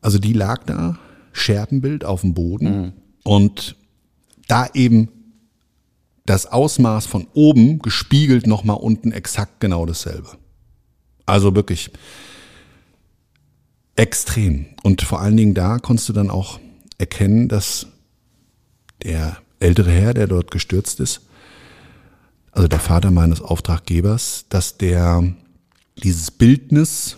Also 0.00 0.18
die 0.18 0.32
lag 0.32 0.64
da, 0.64 0.98
Scherbenbild 1.32 2.04
auf 2.04 2.22
dem 2.22 2.34
Boden 2.34 2.94
und 3.22 3.76
da 4.48 4.66
eben 4.74 5.08
das 6.26 6.46
Ausmaß 6.46 7.06
von 7.06 7.28
oben 7.32 7.78
gespiegelt 7.78 8.48
nochmal 8.48 8.78
unten 8.78 9.12
exakt 9.12 9.60
genau 9.60 9.86
dasselbe. 9.86 10.30
Also 11.26 11.54
wirklich 11.54 11.92
extrem. 13.94 14.66
Und 14.82 15.02
vor 15.02 15.20
allen 15.20 15.36
Dingen 15.36 15.54
da 15.54 15.78
konntest 15.78 16.08
du 16.08 16.12
dann 16.12 16.28
auch 16.28 16.58
erkennen, 16.98 17.46
dass 17.46 17.86
der 19.04 19.38
ältere 19.60 19.90
Herr, 19.90 20.14
der 20.14 20.26
dort 20.26 20.50
gestürzt 20.50 21.00
ist, 21.00 21.20
also 22.52 22.68
der 22.68 22.80
Vater 22.80 23.10
meines 23.10 23.40
Auftraggebers, 23.40 24.46
dass 24.48 24.78
der 24.78 25.34
dieses 26.02 26.30
Bildnis 26.30 27.16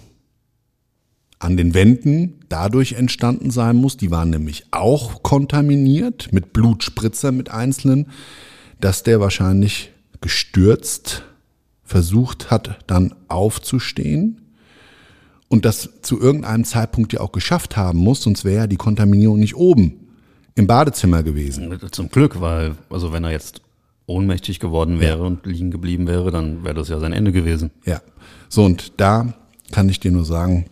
an 1.39 1.57
den 1.57 1.75
Wänden 1.75 2.41
dadurch 2.49 2.95
entstanden 2.95 3.51
sein 3.51 3.77
muss, 3.77 3.97
die 3.97 4.11
waren 4.11 4.31
nämlich 4.31 4.65
auch 4.71 5.23
kontaminiert 5.23 6.33
mit 6.33 6.55
Blutspritzer 6.55 7.33
mit 7.33 7.51
einzelnen, 7.51 8.11
dass 8.81 9.03
der 9.03 9.21
wahrscheinlich 9.21 9.93
gestürzt 10.23 11.25
versucht 11.83 12.51
hat, 12.51 12.79
dann 12.87 13.15
aufzustehen 13.29 14.41
und 15.49 15.67
das 15.67 15.91
zu 16.01 16.19
irgendeinem 16.19 16.65
Zeitpunkt 16.65 17.13
ja 17.13 17.21
auch 17.21 17.33
geschafft 17.33 17.77
haben 17.77 17.99
muss, 17.99 18.23
sonst 18.23 18.45
wäre 18.45 18.63
ja 18.63 18.67
die 18.67 18.77
Kontaminierung 18.77 19.39
nicht 19.39 19.55
oben 19.55 20.06
im 20.57 20.67
Badezimmer 20.67 21.23
gewesen. 21.23 21.79
Zum 21.93 22.09
Glück, 22.11 22.41
weil, 22.41 22.75
also 22.91 23.13
wenn 23.13 23.23
er 23.25 23.31
jetzt 23.31 23.61
ohnmächtig 24.07 24.59
geworden 24.59 25.01
wäre 25.01 25.25
und 25.25 25.47
liegen 25.47 25.71
geblieben 25.71 26.07
wäre, 26.07 26.31
dann 26.31 26.65
wäre 26.65 26.75
das 26.75 26.89
ja 26.89 26.99
sein 26.99 27.13
Ende 27.13 27.31
gewesen. 27.31 27.71
Ja, 27.85 28.01
so 28.49 28.65
und 28.65 29.01
da 29.01 29.35
kann 29.71 29.89
ich 29.89 30.01
dir 30.01 30.11
nur 30.11 30.25
sagen, 30.25 30.67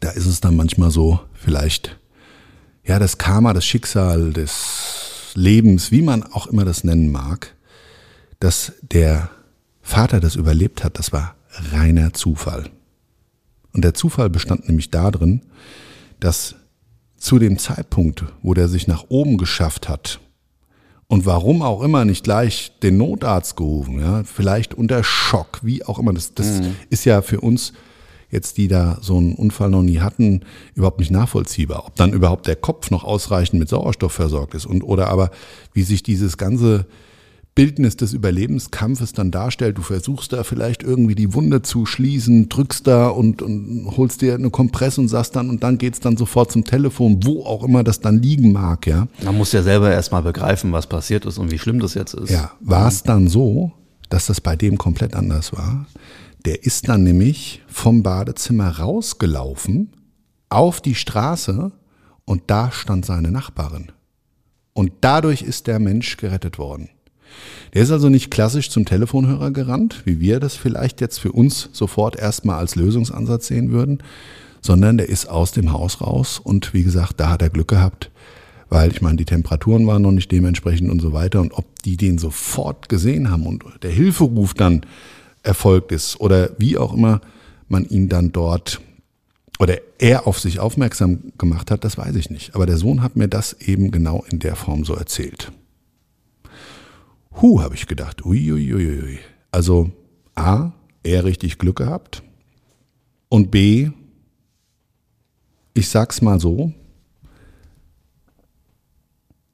da 0.00 0.10
ist 0.10 0.26
es 0.26 0.40
dann 0.40 0.56
manchmal 0.56 0.90
so, 0.90 1.20
vielleicht, 1.32 1.98
ja, 2.84 2.98
das 2.98 3.18
Karma, 3.18 3.52
das 3.54 3.64
Schicksal 3.64 4.32
des 4.32 5.32
Lebens, 5.34 5.90
wie 5.90 6.02
man 6.02 6.22
auch 6.24 6.46
immer 6.46 6.64
das 6.64 6.84
nennen 6.84 7.10
mag, 7.12 7.54
dass 8.40 8.72
der 8.82 9.30
Vater 9.82 10.20
das 10.20 10.36
überlebt 10.36 10.84
hat, 10.84 10.98
das 10.98 11.12
war 11.12 11.36
reiner 11.72 12.12
Zufall. 12.12 12.70
Und 13.72 13.84
der 13.84 13.94
Zufall 13.94 14.30
bestand 14.30 14.68
nämlich 14.68 14.90
darin, 14.90 15.42
dass 16.18 16.56
zu 17.18 17.38
dem 17.38 17.58
Zeitpunkt, 17.58 18.24
wo 18.42 18.54
der 18.54 18.68
sich 18.68 18.86
nach 18.86 19.04
oben 19.08 19.36
geschafft 19.36 19.88
hat, 19.88 20.20
und 21.10 21.24
warum 21.24 21.62
auch 21.62 21.82
immer 21.82 22.04
nicht 22.04 22.22
gleich 22.22 22.72
den 22.82 22.98
Notarzt 22.98 23.56
gerufen, 23.56 23.98
ja, 23.98 24.24
vielleicht 24.24 24.74
unter 24.74 25.02
Schock, 25.02 25.60
wie 25.62 25.82
auch 25.84 25.98
immer, 25.98 26.12
das, 26.12 26.34
das 26.34 26.60
ist 26.90 27.06
ja 27.06 27.22
für 27.22 27.40
uns 27.40 27.72
jetzt, 28.30 28.58
die 28.58 28.68
da 28.68 28.98
so 29.00 29.16
einen 29.16 29.34
Unfall 29.34 29.70
noch 29.70 29.82
nie 29.82 30.00
hatten, 30.00 30.42
überhaupt 30.74 31.00
nicht 31.00 31.10
nachvollziehbar. 31.10 31.86
Ob 31.86 31.96
dann 31.96 32.12
überhaupt 32.12 32.46
der 32.46 32.56
Kopf 32.56 32.90
noch 32.90 33.04
ausreichend 33.04 33.58
mit 33.58 33.70
Sauerstoff 33.70 34.12
versorgt 34.12 34.54
ist 34.54 34.66
und 34.66 34.82
oder 34.82 35.08
aber 35.08 35.30
wie 35.72 35.82
sich 35.82 36.02
dieses 36.02 36.36
ganze 36.36 36.86
Bildnis 37.58 37.96
des 37.96 38.12
Überlebenskampfes 38.12 39.14
dann 39.14 39.32
darstellt. 39.32 39.78
Du 39.78 39.82
versuchst 39.82 40.32
da 40.32 40.44
vielleicht 40.44 40.84
irgendwie 40.84 41.16
die 41.16 41.34
Wunde 41.34 41.60
zu 41.60 41.86
schließen, 41.86 42.48
drückst 42.48 42.86
da 42.86 43.08
und, 43.08 43.42
und 43.42 43.96
holst 43.96 44.22
dir 44.22 44.36
eine 44.36 44.50
Kompresse 44.50 45.00
und 45.00 45.08
sagst 45.08 45.34
dann, 45.34 45.50
und 45.50 45.64
dann 45.64 45.76
geht's 45.76 45.98
dann 45.98 46.16
sofort 46.16 46.52
zum 46.52 46.62
Telefon, 46.62 47.18
wo 47.24 47.42
auch 47.42 47.64
immer 47.64 47.82
das 47.82 47.98
dann 47.98 48.22
liegen 48.22 48.52
mag, 48.52 48.86
ja. 48.86 49.08
Man 49.24 49.36
muss 49.36 49.50
ja 49.50 49.64
selber 49.64 49.90
erstmal 49.90 50.22
begreifen, 50.22 50.70
was 50.70 50.86
passiert 50.86 51.26
ist 51.26 51.36
und 51.38 51.50
wie 51.50 51.58
schlimm 51.58 51.80
das 51.80 51.94
jetzt 51.94 52.14
ist. 52.14 52.30
Ja, 52.30 52.52
war 52.60 52.86
es 52.86 53.02
dann 53.02 53.26
so, 53.26 53.72
dass 54.08 54.26
das 54.26 54.40
bei 54.40 54.54
dem 54.54 54.78
komplett 54.78 55.16
anders 55.16 55.52
war? 55.52 55.86
Der 56.44 56.62
ist 56.62 56.88
dann 56.88 57.02
nämlich 57.02 57.64
vom 57.66 58.04
Badezimmer 58.04 58.78
rausgelaufen 58.78 59.90
auf 60.48 60.80
die 60.80 60.94
Straße 60.94 61.72
und 62.24 62.42
da 62.46 62.70
stand 62.70 63.04
seine 63.04 63.32
Nachbarin. 63.32 63.90
Und 64.74 64.92
dadurch 65.00 65.42
ist 65.42 65.66
der 65.66 65.80
Mensch 65.80 66.18
gerettet 66.18 66.56
worden. 66.56 66.90
Der 67.74 67.82
ist 67.82 67.90
also 67.90 68.08
nicht 68.08 68.30
klassisch 68.30 68.70
zum 68.70 68.84
Telefonhörer 68.84 69.50
gerannt, 69.50 70.02
wie 70.04 70.20
wir 70.20 70.40
das 70.40 70.56
vielleicht 70.56 71.00
jetzt 71.00 71.18
für 71.18 71.32
uns 71.32 71.68
sofort 71.72 72.16
erstmal 72.16 72.58
als 72.58 72.76
Lösungsansatz 72.76 73.46
sehen 73.46 73.70
würden, 73.70 74.02
sondern 74.60 74.98
der 74.98 75.08
ist 75.08 75.28
aus 75.28 75.52
dem 75.52 75.72
Haus 75.72 76.00
raus 76.00 76.40
und 76.42 76.74
wie 76.74 76.82
gesagt, 76.82 77.20
da 77.20 77.30
hat 77.30 77.42
er 77.42 77.50
Glück 77.50 77.68
gehabt, 77.68 78.10
weil 78.68 78.90
ich 78.90 79.02
meine, 79.02 79.16
die 79.16 79.24
Temperaturen 79.24 79.86
waren 79.86 80.02
noch 80.02 80.12
nicht 80.12 80.32
dementsprechend 80.32 80.90
und 80.90 81.00
so 81.00 81.12
weiter 81.12 81.40
und 81.40 81.52
ob 81.52 81.66
die 81.84 81.96
den 81.96 82.18
sofort 82.18 82.88
gesehen 82.88 83.30
haben 83.30 83.46
und 83.46 83.64
der 83.82 83.90
Hilferuf 83.90 84.54
dann 84.54 84.82
erfolgt 85.42 85.92
ist 85.92 86.20
oder 86.20 86.50
wie 86.58 86.76
auch 86.76 86.94
immer 86.94 87.20
man 87.68 87.84
ihn 87.84 88.08
dann 88.08 88.32
dort 88.32 88.80
oder 89.58 89.78
er 89.98 90.26
auf 90.26 90.38
sich 90.38 90.60
aufmerksam 90.60 91.32
gemacht 91.36 91.70
hat, 91.70 91.84
das 91.84 91.98
weiß 91.98 92.14
ich 92.16 92.30
nicht. 92.30 92.54
Aber 92.54 92.66
der 92.66 92.76
Sohn 92.76 93.02
hat 93.02 93.16
mir 93.16 93.28
das 93.28 93.54
eben 93.54 93.90
genau 93.90 94.24
in 94.30 94.38
der 94.38 94.56
Form 94.56 94.84
so 94.84 94.94
erzählt. 94.94 95.52
Hu, 97.40 97.62
habe 97.62 97.76
ich 97.76 97.86
gedacht. 97.86 98.24
Uiuiuiui. 98.24 99.20
Also 99.52 99.92
A, 100.34 100.72
er 101.04 101.24
richtig 101.24 101.58
Glück 101.58 101.76
gehabt. 101.76 102.22
Und 103.28 103.50
B, 103.50 103.90
ich 105.74 105.88
sag's 105.88 106.20
mal 106.20 106.40
so, 106.40 106.72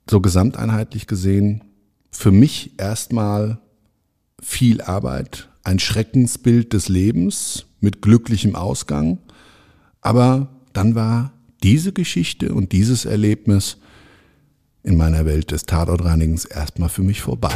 so 0.09 0.21
gesamteinheitlich 0.21 1.07
gesehen, 1.07 1.65
für 2.11 2.31
mich 2.31 2.79
erstmal 2.79 3.59
viel 4.41 4.81
Arbeit, 4.81 5.51
ein 5.63 5.79
Schreckensbild 5.79 6.73
des 6.73 6.89
Lebens 6.89 7.67
mit 7.81 8.01
glücklichem 8.01 8.55
Ausgang. 8.55 9.19
Aber 10.01 10.49
dann 10.73 10.95
war 10.95 11.33
diese 11.63 11.93
Geschichte 11.93 12.55
und 12.55 12.73
dieses 12.73 13.05
Erlebnis 13.05 13.79
in 14.85 14.97
meiner 14.97 15.25
Welt 15.25 15.51
des 15.51 15.65
Tatortreinigens 15.65 16.45
erstmal 16.45 16.91
für 16.91 17.03
mich 17.03 17.23
vorbei. 17.23 17.55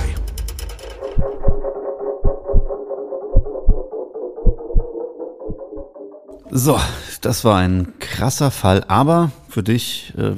So, 6.50 6.80
das 7.20 7.44
war 7.44 7.58
ein 7.58 7.92
krasser 8.00 8.50
Fall, 8.50 8.82
aber 8.88 9.30
für 9.50 9.62
dich, 9.62 10.14
äh, 10.16 10.32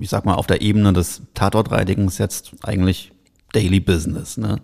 ich 0.00 0.08
sag 0.08 0.24
mal, 0.24 0.34
auf 0.34 0.46
der 0.46 0.62
Ebene 0.62 0.92
des 0.92 1.22
Tatortreinigens 1.34 2.18
jetzt 2.18 2.52
eigentlich 2.62 3.10
Daily 3.52 3.80
Business, 3.80 4.36
ne? 4.36 4.60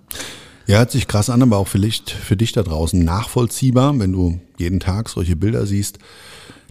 Ja, 0.68 0.78
hört 0.78 0.92
sich 0.92 1.08
krass 1.08 1.28
an, 1.28 1.42
aber 1.42 1.56
auch 1.56 1.66
vielleicht 1.66 2.10
für 2.10 2.36
dich 2.36 2.52
da 2.52 2.62
draußen 2.62 3.04
nachvollziehbar, 3.04 3.98
wenn 3.98 4.12
du 4.12 4.40
jeden 4.58 4.78
Tag 4.78 5.08
solche 5.08 5.34
Bilder 5.34 5.66
siehst. 5.66 5.98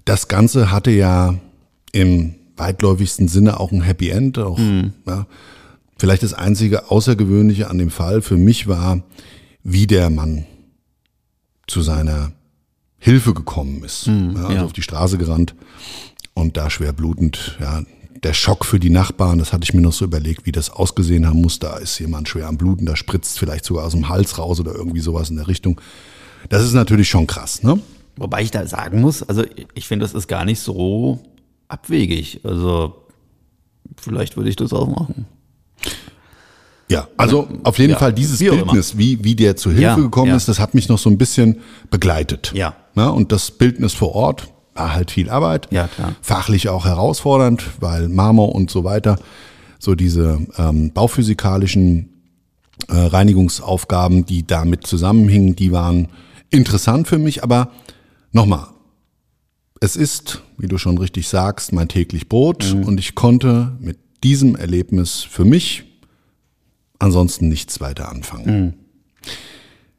Das 0.06 0.30
Ganze 0.30 0.72
hatte 0.72 0.92
ja 0.92 1.36
im 1.92 2.36
weitläufigsten 2.62 3.28
Sinne 3.28 3.60
auch 3.60 3.72
ein 3.72 3.82
Happy 3.82 4.10
End. 4.10 4.38
Auch, 4.38 4.58
mhm. 4.58 4.94
ja, 5.06 5.26
vielleicht 5.98 6.24
das 6.24 6.34
einzige 6.34 6.90
Außergewöhnliche 6.90 7.70
an 7.70 7.78
dem 7.78 7.90
Fall 7.90 8.22
für 8.22 8.38
mich 8.38 8.68
war, 8.68 9.02
wie 9.64 9.88
der 9.88 10.10
Mann 10.10 10.46
zu 11.68 11.82
seiner 11.82 12.32
Hilfe 12.98 13.34
gekommen 13.34 13.84
ist. 13.84 14.08
Mhm, 14.08 14.36
ja, 14.36 14.44
also 14.44 14.54
ja. 14.54 14.64
auf 14.64 14.74
die 14.74 14.84
Straße 14.84 15.18
gerannt 15.18 15.56
und 16.34 16.56
da 16.56 16.70
schwer 16.70 16.94
blutend, 16.94 17.58
ja, 17.60 17.82
der 18.24 18.34
Schock 18.34 18.66
für 18.66 18.80
die 18.80 18.92
Nachbarn, 18.92 19.40
das 19.40 19.52
hatte 19.52 19.64
ich 19.64 19.74
mir 19.74 19.82
noch 19.82 19.94
so 19.94 20.06
überlegt, 20.06 20.46
wie 20.46 20.52
das 20.52 20.70
ausgesehen 20.70 21.26
haben 21.28 21.42
muss. 21.42 21.58
Da 21.58 21.78
ist 21.78 21.98
jemand 21.98 22.30
schwer 22.30 22.48
am 22.48 22.58
Bluten, 22.58 22.86
da 22.86 22.96
spritzt 22.96 23.40
vielleicht 23.40 23.66
sogar 23.66 23.86
aus 23.86 23.94
dem 23.94 24.10
Hals 24.10 24.38
raus 24.38 24.60
oder 24.60 24.76
irgendwie 24.76 25.00
sowas 25.00 25.32
in 25.32 25.38
der 25.38 25.48
Richtung. 25.48 25.82
Das 26.50 26.64
ist 26.64 26.74
natürlich 26.74 27.10
schon 27.10 27.26
krass, 27.26 27.64
ne? 27.64 27.80
Wobei 28.18 28.44
ich 28.44 28.52
da 28.52 28.68
sagen 28.68 29.02
muss, 29.02 29.24
also 29.24 29.44
ich 29.74 29.88
finde, 29.88 30.04
das 30.04 30.14
ist 30.14 30.28
gar 30.28 30.46
nicht 30.46 30.60
so 30.60 31.20
abwegig. 31.72 32.42
Also 32.44 32.96
vielleicht 33.98 34.38
würde 34.38 34.50
ich 34.50 34.56
das 34.56 34.74
auch 34.74 34.88
machen. 34.88 35.26
Ja, 36.90 37.08
also 37.16 37.48
auf 37.64 37.80
jeden 37.80 37.94
ja, 37.94 37.98
Fall 37.98 38.12
dieses 38.12 38.42
wie 38.42 38.50
Bildnis, 38.50 38.98
wie, 38.98 39.24
wie 39.24 39.36
der 39.36 39.56
zu 39.56 39.70
Hilfe 39.70 39.84
ja, 39.84 39.96
gekommen 39.96 40.32
ja. 40.32 40.36
ist, 40.36 40.50
das 40.50 40.60
hat 40.60 40.74
mich 40.74 40.90
noch 40.90 40.98
so 40.98 41.10
ein 41.10 41.18
bisschen 41.18 41.62
begleitet. 41.90 42.52
Ja. 42.54 42.76
Na, 42.96 43.08
und 43.08 43.32
das 43.32 43.52
Bildnis 43.52 43.94
vor 43.94 44.14
Ort 44.14 44.50
war 44.74 44.94
halt 44.94 45.10
viel 45.10 45.30
Arbeit. 45.30 45.70
Ja, 45.72 45.88
klar. 45.88 46.16
Fachlich 46.22 46.68
auch 46.68 46.86
herausfordernd, 46.86 47.64
weil 47.80 48.10
Marmor 48.10 48.54
und 48.54 48.70
so 48.70 48.84
weiter, 48.84 49.18
so 49.80 49.96
diese 49.96 50.46
ähm, 50.58 50.92
bauphysikalischen 50.92 52.10
äh, 52.90 52.98
Reinigungsaufgaben, 52.98 54.26
die 54.26 54.46
damit 54.46 54.86
zusammenhingen, 54.86 55.56
die 55.56 55.72
waren 55.72 56.10
interessant 56.50 57.08
für 57.08 57.20
mich, 57.20 57.42
aber 57.42 57.72
nochmal, 58.34 58.68
es 59.82 59.96
ist, 59.96 60.44
wie 60.58 60.68
du 60.68 60.78
schon 60.78 60.98
richtig 60.98 61.28
sagst, 61.28 61.74
mein 61.74 61.90
täglich 61.90 62.30
Brot 62.30 62.74
mhm. 62.74 62.84
und 62.86 63.00
ich 63.00 63.16
konnte 63.16 63.76
mit 63.80 63.98
diesem 64.24 64.56
Erlebnis 64.56 65.22
für 65.24 65.44
mich 65.44 65.84
ansonsten 67.00 67.50
nichts 67.50 67.82
weiter 67.82 68.10
anfangen. 68.10 68.62
Mhm. 68.62 68.74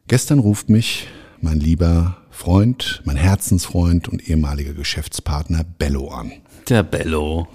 Gestern 0.07 0.39
ruft 0.39 0.71
mich 0.71 1.09
mein 1.41 1.59
lieber 1.59 2.17
Freund, 2.31 3.03
mein 3.05 3.17
Herzensfreund 3.17 4.09
und 4.09 4.29
ehemaliger 4.29 4.73
Geschäftspartner 4.73 5.65
Bello 5.79 6.09
an. 6.09 6.33
Der 6.69 6.85
Bello. 6.85 7.49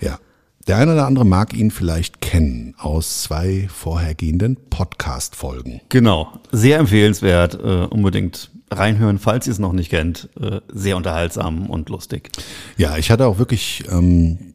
Ja. 0.00 0.18
Der 0.66 0.76
eine 0.76 0.92
oder 0.92 1.06
andere 1.06 1.24
mag 1.24 1.54
ihn 1.54 1.70
vielleicht 1.70 2.20
kennen 2.20 2.74
aus 2.78 3.22
zwei 3.22 3.68
vorhergehenden 3.72 4.56
Podcast-Folgen. 4.70 5.80
Genau. 5.88 6.32
Sehr 6.50 6.78
empfehlenswert. 6.78 7.54
Uh, 7.54 7.86
unbedingt 7.90 8.49
reinhören, 8.70 9.18
falls 9.18 9.46
ihr 9.46 9.52
es 9.52 9.58
noch 9.58 9.72
nicht 9.72 9.90
kennt. 9.90 10.28
Äh, 10.40 10.60
sehr 10.68 10.96
unterhaltsam 10.96 11.68
und 11.68 11.88
lustig. 11.88 12.30
Ja, 12.76 12.96
ich 12.96 13.10
hatte 13.10 13.26
auch 13.26 13.38
wirklich 13.38 13.84
ähm, 13.90 14.54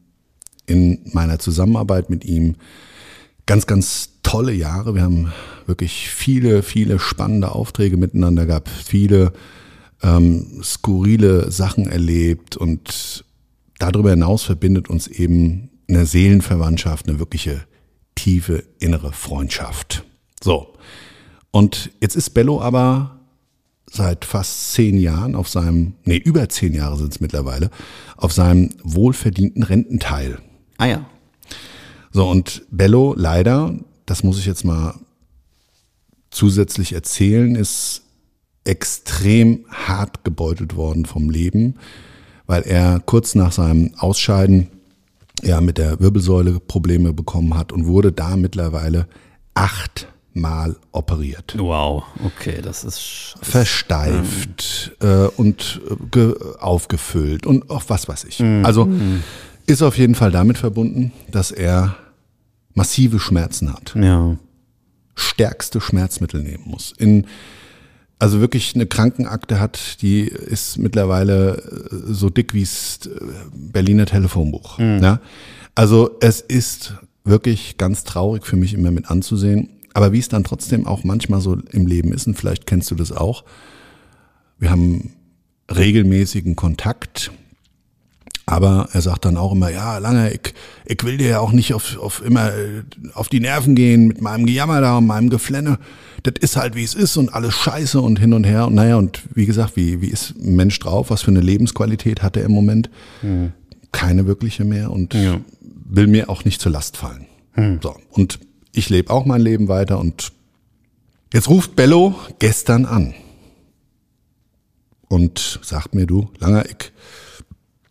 in 0.66 1.00
meiner 1.12 1.38
Zusammenarbeit 1.38 2.10
mit 2.10 2.24
ihm 2.24 2.56
ganz, 3.46 3.66
ganz 3.66 4.20
tolle 4.22 4.52
Jahre. 4.52 4.94
Wir 4.94 5.02
haben 5.02 5.32
wirklich 5.66 6.08
viele, 6.08 6.62
viele 6.62 6.98
spannende 6.98 7.52
Aufträge 7.52 7.96
miteinander 7.96 8.46
gehabt, 8.46 8.68
viele 8.68 9.32
ähm, 10.02 10.60
skurrile 10.62 11.50
Sachen 11.50 11.86
erlebt 11.86 12.56
und 12.56 13.24
darüber 13.78 14.10
hinaus 14.10 14.42
verbindet 14.42 14.88
uns 14.88 15.06
eben 15.06 15.70
eine 15.88 16.06
Seelenverwandtschaft, 16.06 17.08
eine 17.08 17.18
wirkliche 17.18 17.62
tiefe 18.14 18.64
innere 18.80 19.12
Freundschaft. 19.12 20.04
So. 20.42 20.74
Und 21.52 21.90
jetzt 22.00 22.16
ist 22.16 22.30
Bello 22.30 22.60
aber 22.60 23.15
seit 23.90 24.24
fast 24.24 24.72
zehn 24.72 24.98
Jahren 24.98 25.34
auf 25.34 25.48
seinem, 25.48 25.94
nee, 26.04 26.16
über 26.16 26.48
zehn 26.48 26.74
Jahre 26.74 26.96
sind 26.96 27.12
es 27.12 27.20
mittlerweile, 27.20 27.70
auf 28.16 28.32
seinem 28.32 28.70
wohlverdienten 28.82 29.62
Rententeil. 29.62 30.38
Ah 30.78 30.86
ja. 30.86 31.06
So, 32.12 32.28
und 32.28 32.62
Bello 32.70 33.14
leider, 33.16 33.74
das 34.06 34.22
muss 34.22 34.38
ich 34.38 34.46
jetzt 34.46 34.64
mal 34.64 34.94
zusätzlich 36.30 36.92
erzählen, 36.92 37.54
ist 37.54 38.02
extrem 38.64 39.64
hart 39.70 40.24
gebeutelt 40.24 40.76
worden 40.76 41.06
vom 41.06 41.30
Leben, 41.30 41.76
weil 42.46 42.62
er 42.62 43.00
kurz 43.00 43.34
nach 43.34 43.52
seinem 43.52 43.94
Ausscheiden 43.96 44.68
ja 45.42 45.60
mit 45.60 45.78
der 45.78 46.00
Wirbelsäule 46.00 46.60
Probleme 46.60 47.12
bekommen 47.12 47.56
hat 47.56 47.72
und 47.72 47.86
wurde 47.86 48.12
da 48.12 48.36
mittlerweile 48.36 49.06
acht 49.54 50.08
Mal 50.36 50.76
operiert. 50.92 51.54
Wow, 51.58 52.04
okay, 52.24 52.60
das 52.62 52.84
ist 52.84 53.36
versteift 53.40 54.92
ähm. 55.00 55.24
äh, 55.24 55.26
und 55.36 55.80
äh, 56.14 56.32
aufgefüllt 56.58 57.46
und 57.46 57.70
auch 57.70 57.84
was 57.88 58.06
weiß 58.06 58.24
ich. 58.24 58.40
Mhm. 58.40 58.64
Also 58.64 58.84
mhm. 58.84 59.22
ist 59.66 59.82
auf 59.82 59.96
jeden 59.96 60.14
Fall 60.14 60.30
damit 60.30 60.58
verbunden, 60.58 61.12
dass 61.30 61.52
er 61.52 61.96
massive 62.74 63.18
Schmerzen 63.18 63.72
hat. 63.72 63.94
Ja. 63.98 64.36
Stärkste 65.14 65.80
Schmerzmittel 65.80 66.42
nehmen 66.42 66.64
muss. 66.66 66.92
In 66.98 67.26
also 68.18 68.40
wirklich 68.40 68.74
eine 68.74 68.86
Krankenakte 68.86 69.60
hat, 69.60 70.00
die 70.00 70.22
ist 70.22 70.78
mittlerweile 70.78 71.56
äh, 71.56 72.12
so 72.12 72.30
dick 72.30 72.54
wie 72.54 72.62
das 72.62 73.00
äh, 73.06 73.10
Berliner 73.54 74.06
Telefonbuch. 74.06 74.78
Mhm. 74.78 75.02
Ja? 75.02 75.20
Also 75.74 76.16
es 76.20 76.40
ist 76.40 76.94
wirklich 77.24 77.76
ganz 77.76 78.04
traurig 78.04 78.46
für 78.46 78.56
mich 78.56 78.72
immer 78.72 78.90
mit 78.90 79.10
anzusehen. 79.10 79.75
Aber 79.96 80.12
wie 80.12 80.18
es 80.18 80.28
dann 80.28 80.44
trotzdem 80.44 80.86
auch 80.86 81.04
manchmal 81.04 81.40
so 81.40 81.56
im 81.72 81.86
Leben 81.86 82.12
ist, 82.12 82.26
und 82.26 82.34
vielleicht 82.34 82.66
kennst 82.66 82.90
du 82.90 82.94
das 82.94 83.12
auch, 83.12 83.44
wir 84.58 84.68
haben 84.68 85.14
regelmäßigen 85.74 86.54
Kontakt, 86.54 87.30
aber 88.44 88.90
er 88.92 89.00
sagt 89.00 89.24
dann 89.24 89.38
auch 89.38 89.52
immer, 89.52 89.70
ja, 89.70 89.96
lange, 89.96 90.34
ich, 90.34 90.52
ich 90.84 91.02
will 91.02 91.16
dir 91.16 91.28
ja 91.28 91.40
auch 91.40 91.52
nicht 91.52 91.72
auf, 91.72 91.96
auf 91.96 92.22
immer 92.22 92.48
äh, 92.48 92.82
auf 93.14 93.30
die 93.30 93.40
Nerven 93.40 93.74
gehen 93.74 94.06
mit 94.06 94.20
meinem 94.20 94.44
Gejammer 94.44 94.82
da 94.82 94.98
und 94.98 95.06
meinem 95.06 95.30
Geflenne. 95.30 95.78
Das 96.24 96.34
ist 96.40 96.56
halt, 96.58 96.74
wie 96.74 96.84
es 96.84 96.92
ist 96.92 97.16
und 97.16 97.32
alles 97.32 97.54
scheiße 97.54 97.98
und 97.98 98.18
hin 98.18 98.34
und 98.34 98.44
her. 98.44 98.66
Und 98.66 98.74
naja, 98.74 98.96
und 98.96 99.22
wie 99.34 99.46
gesagt, 99.46 99.76
wie, 99.76 100.02
wie 100.02 100.08
ist 100.08 100.34
ein 100.36 100.56
Mensch 100.56 100.78
drauf? 100.78 101.08
Was 101.08 101.22
für 101.22 101.30
eine 101.30 101.40
Lebensqualität 101.40 102.22
hat 102.22 102.36
er 102.36 102.44
im 102.44 102.52
Moment? 102.52 102.90
Mhm. 103.22 103.54
Keine 103.92 104.26
wirkliche 104.26 104.66
mehr 104.66 104.90
und 104.90 105.14
ja. 105.14 105.40
will 105.62 106.06
mir 106.06 106.28
auch 106.28 106.44
nicht 106.44 106.60
zur 106.60 106.70
Last 106.70 106.98
fallen. 106.98 107.24
Mhm. 107.54 107.78
So. 107.82 107.96
Und 108.10 108.40
ich 108.76 108.90
lebe 108.90 109.10
auch 109.10 109.24
mein 109.24 109.40
Leben 109.40 109.68
weiter 109.68 109.98
und 109.98 110.32
jetzt 111.32 111.48
ruft 111.48 111.76
Bello 111.76 112.14
gestern 112.38 112.84
an. 112.84 113.14
und 115.08 115.60
sagt 115.62 115.94
mir, 115.94 116.06
du, 116.06 116.28
Langer, 116.38 116.66
ich, 116.66 116.92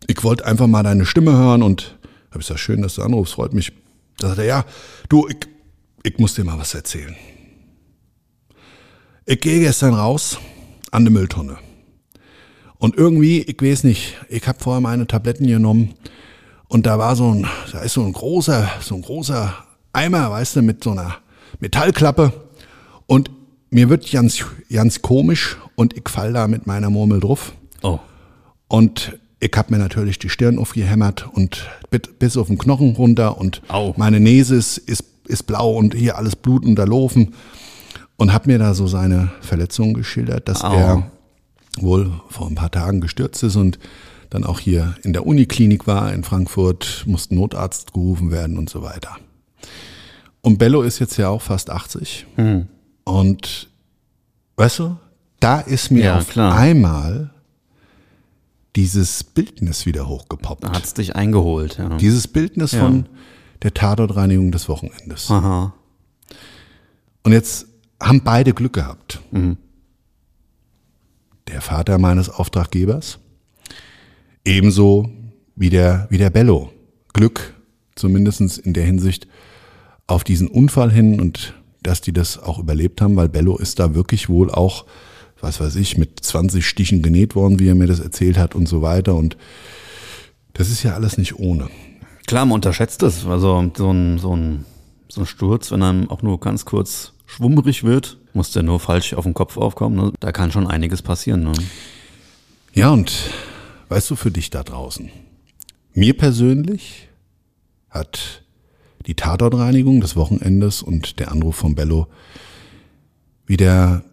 ich 0.06 0.22
wollte 0.22 0.44
einfach 0.44 0.66
mal 0.66 0.82
deine 0.82 1.06
Stimme 1.06 1.32
hören 1.32 1.62
und 1.62 1.98
habe 2.30 2.40
ich 2.40 2.46
gesagt, 2.46 2.60
schön, 2.60 2.82
dass 2.82 2.94
du 2.94 3.02
anrufst, 3.02 3.34
freut 3.34 3.52
mich. 3.52 3.72
Da 4.18 4.28
sagt 4.28 4.38
er, 4.38 4.44
ja, 4.44 4.64
du, 5.08 5.26
ich, 5.28 5.38
ich 6.02 6.18
muss 6.18 6.34
dir 6.34 6.44
mal 6.44 6.58
was 6.58 6.74
erzählen. 6.74 7.16
Ich 9.24 9.40
gehe 9.40 9.60
gestern 9.60 9.94
raus 9.94 10.38
an 10.92 11.04
die 11.04 11.10
Mülltonne. 11.10 11.58
Und 12.78 12.96
irgendwie, 12.96 13.40
ich 13.40 13.60
weiß 13.60 13.84
nicht, 13.84 14.14
ich 14.28 14.46
habe 14.46 14.60
vorher 14.60 14.82
meine 14.82 15.06
Tabletten 15.06 15.46
genommen 15.46 15.94
und 16.68 16.86
da 16.86 16.98
war 16.98 17.16
so 17.16 17.32
ein, 17.32 17.46
da 17.72 17.80
ist 17.80 17.94
so 17.94 18.04
ein 18.04 18.12
großer, 18.12 18.70
so 18.80 18.94
ein 18.94 19.02
großer 19.02 19.65
Eimer, 19.96 20.30
weißt 20.30 20.56
du, 20.56 20.62
mit 20.62 20.84
so 20.84 20.90
einer 20.90 21.16
Metallklappe. 21.58 22.32
Und 23.06 23.30
mir 23.70 23.88
wird 23.88 24.10
ganz, 24.10 24.44
ganz 24.70 25.00
komisch 25.00 25.56
und 25.74 25.96
ich 25.96 26.08
fall 26.08 26.32
da 26.34 26.48
mit 26.48 26.66
meiner 26.66 26.90
Murmel 26.90 27.20
drauf. 27.20 27.52
Oh. 27.82 27.98
Und 28.68 29.18
ich 29.40 29.52
habe 29.56 29.72
mir 29.74 29.78
natürlich 29.78 30.18
die 30.18 30.28
Stirn 30.28 30.58
aufgehämmert 30.58 31.28
und 31.32 31.66
bis 32.18 32.36
auf 32.36 32.48
den 32.48 32.58
Knochen 32.58 32.94
runter 32.94 33.38
und 33.38 33.62
Au. 33.68 33.94
meine 33.96 34.20
Nase 34.20 34.56
ist, 34.56 34.78
ist, 34.78 35.04
ist 35.28 35.44
blau 35.44 35.72
und 35.72 35.94
hier 35.94 36.18
alles 36.18 36.36
Blut 36.36 36.64
unterlaufen 36.64 37.34
und 38.16 38.32
habe 38.32 38.50
mir 38.50 38.58
da 38.58 38.74
so 38.74 38.86
seine 38.86 39.30
Verletzungen 39.40 39.94
geschildert, 39.94 40.48
dass 40.48 40.62
Au. 40.62 40.74
er 40.74 41.10
wohl 41.78 42.12
vor 42.28 42.48
ein 42.48 42.54
paar 42.54 42.70
Tagen 42.70 43.00
gestürzt 43.00 43.42
ist 43.42 43.56
und 43.56 43.78
dann 44.30 44.44
auch 44.44 44.58
hier 44.58 44.94
in 45.02 45.12
der 45.12 45.26
Uniklinik 45.26 45.86
war 45.86 46.12
in 46.12 46.24
Frankfurt, 46.24 47.04
musste 47.06 47.34
Notarzt 47.34 47.92
gerufen 47.92 48.30
werden 48.30 48.58
und 48.58 48.68
so 48.68 48.82
weiter. 48.82 49.16
Und 50.42 50.58
Bello 50.58 50.82
ist 50.82 50.98
jetzt 50.98 51.16
ja 51.16 51.28
auch 51.28 51.42
fast 51.42 51.70
80 51.70 52.26
Hm. 52.36 52.68
und 53.04 53.68
weißt 54.56 54.78
du, 54.80 54.96
da 55.40 55.60
ist 55.60 55.90
mir 55.90 56.04
Ja, 56.04 56.18
auf 56.18 56.28
klar. 56.28 56.56
einmal 56.56 57.30
dieses 58.76 59.24
Bildnis 59.24 59.86
wieder 59.86 60.06
hochgepoppt. 60.08 60.64
Da 60.64 60.72
hat's 60.72 60.94
dich 60.94 61.16
eingeholt. 61.16 61.78
Ja. 61.78 61.96
Dieses 61.96 62.28
Bildnis 62.28 62.72
Ja. 62.72 62.80
von 62.80 63.06
der 63.62 63.72
Tatortreinigung 63.74 64.52
des 64.52 64.68
Wochenendes. 64.68 65.30
Aha. 65.30 65.74
Und 67.22 67.32
jetzt 67.32 67.66
haben 68.00 68.20
beide 68.22 68.52
Glück 68.52 68.74
gehabt. 68.74 69.20
Mhm. 69.30 69.56
Der 71.48 71.60
Vater 71.60 71.98
meines 71.98 72.28
Auftraggebers, 72.28 73.18
ebenso 74.44 75.08
wie 75.54 75.70
der, 75.70 76.06
wie 76.10 76.18
der 76.18 76.30
Bello. 76.30 76.70
Glück, 77.12 77.54
zumindest 77.94 78.58
in 78.58 78.74
der 78.74 78.84
Hinsicht, 78.84 79.26
auf 80.06 80.24
diesen 80.24 80.48
Unfall 80.48 80.90
hin 80.90 81.20
und 81.20 81.54
dass 81.82 82.00
die 82.00 82.12
das 82.12 82.38
auch 82.38 82.58
überlebt 82.58 83.00
haben, 83.00 83.16
weil 83.16 83.28
Bello 83.28 83.56
ist 83.56 83.78
da 83.78 83.94
wirklich 83.94 84.28
wohl 84.28 84.50
auch, 84.50 84.86
was 85.40 85.60
weiß 85.60 85.76
ich, 85.76 85.98
mit 85.98 86.20
20 86.20 86.66
Stichen 86.66 87.02
genäht 87.02 87.34
worden, 87.34 87.58
wie 87.60 87.68
er 87.68 87.74
mir 87.74 87.86
das 87.86 88.00
erzählt 88.00 88.38
hat 88.38 88.54
und 88.54 88.68
so 88.68 88.82
weiter. 88.82 89.14
Und 89.14 89.36
das 90.54 90.70
ist 90.70 90.82
ja 90.82 90.94
alles 90.94 91.18
nicht 91.18 91.38
ohne. 91.38 91.68
Klar, 92.26 92.46
man 92.46 92.56
unterschätzt 92.56 93.02
es. 93.02 93.26
Also 93.26 93.70
so 93.76 93.92
ein, 93.92 94.18
so 94.18 94.34
ein, 94.34 94.64
so 95.08 95.20
ein 95.20 95.26
Sturz, 95.26 95.70
wenn 95.70 95.82
einem 95.82 96.10
auch 96.10 96.22
nur 96.22 96.40
ganz 96.40 96.64
kurz 96.64 97.12
schwummerig 97.26 97.84
wird, 97.84 98.18
muss 98.32 98.50
der 98.50 98.62
nur 98.62 98.80
falsch 98.80 99.14
auf 99.14 99.24
den 99.24 99.34
Kopf 99.34 99.56
aufkommen. 99.56 99.96
Ne? 99.96 100.12
Da 100.20 100.32
kann 100.32 100.50
schon 100.50 100.66
einiges 100.66 101.02
passieren. 101.02 101.44
Ne? 101.44 101.52
Ja, 102.72 102.90
und 102.90 103.12
weißt 103.88 104.10
du, 104.10 104.16
für 104.16 104.30
dich 104.30 104.50
da 104.50 104.62
draußen, 104.62 105.10
mir 105.94 106.16
persönlich 106.16 107.08
hat 107.90 108.42
die 109.06 109.14
Tatortreinigung 109.14 110.00
des 110.00 110.16
Wochenendes 110.16 110.82
und 110.82 111.18
der 111.18 111.30
Anruf 111.30 111.56
von 111.56 111.74
Bello 111.74 112.06
wieder 113.46 114.04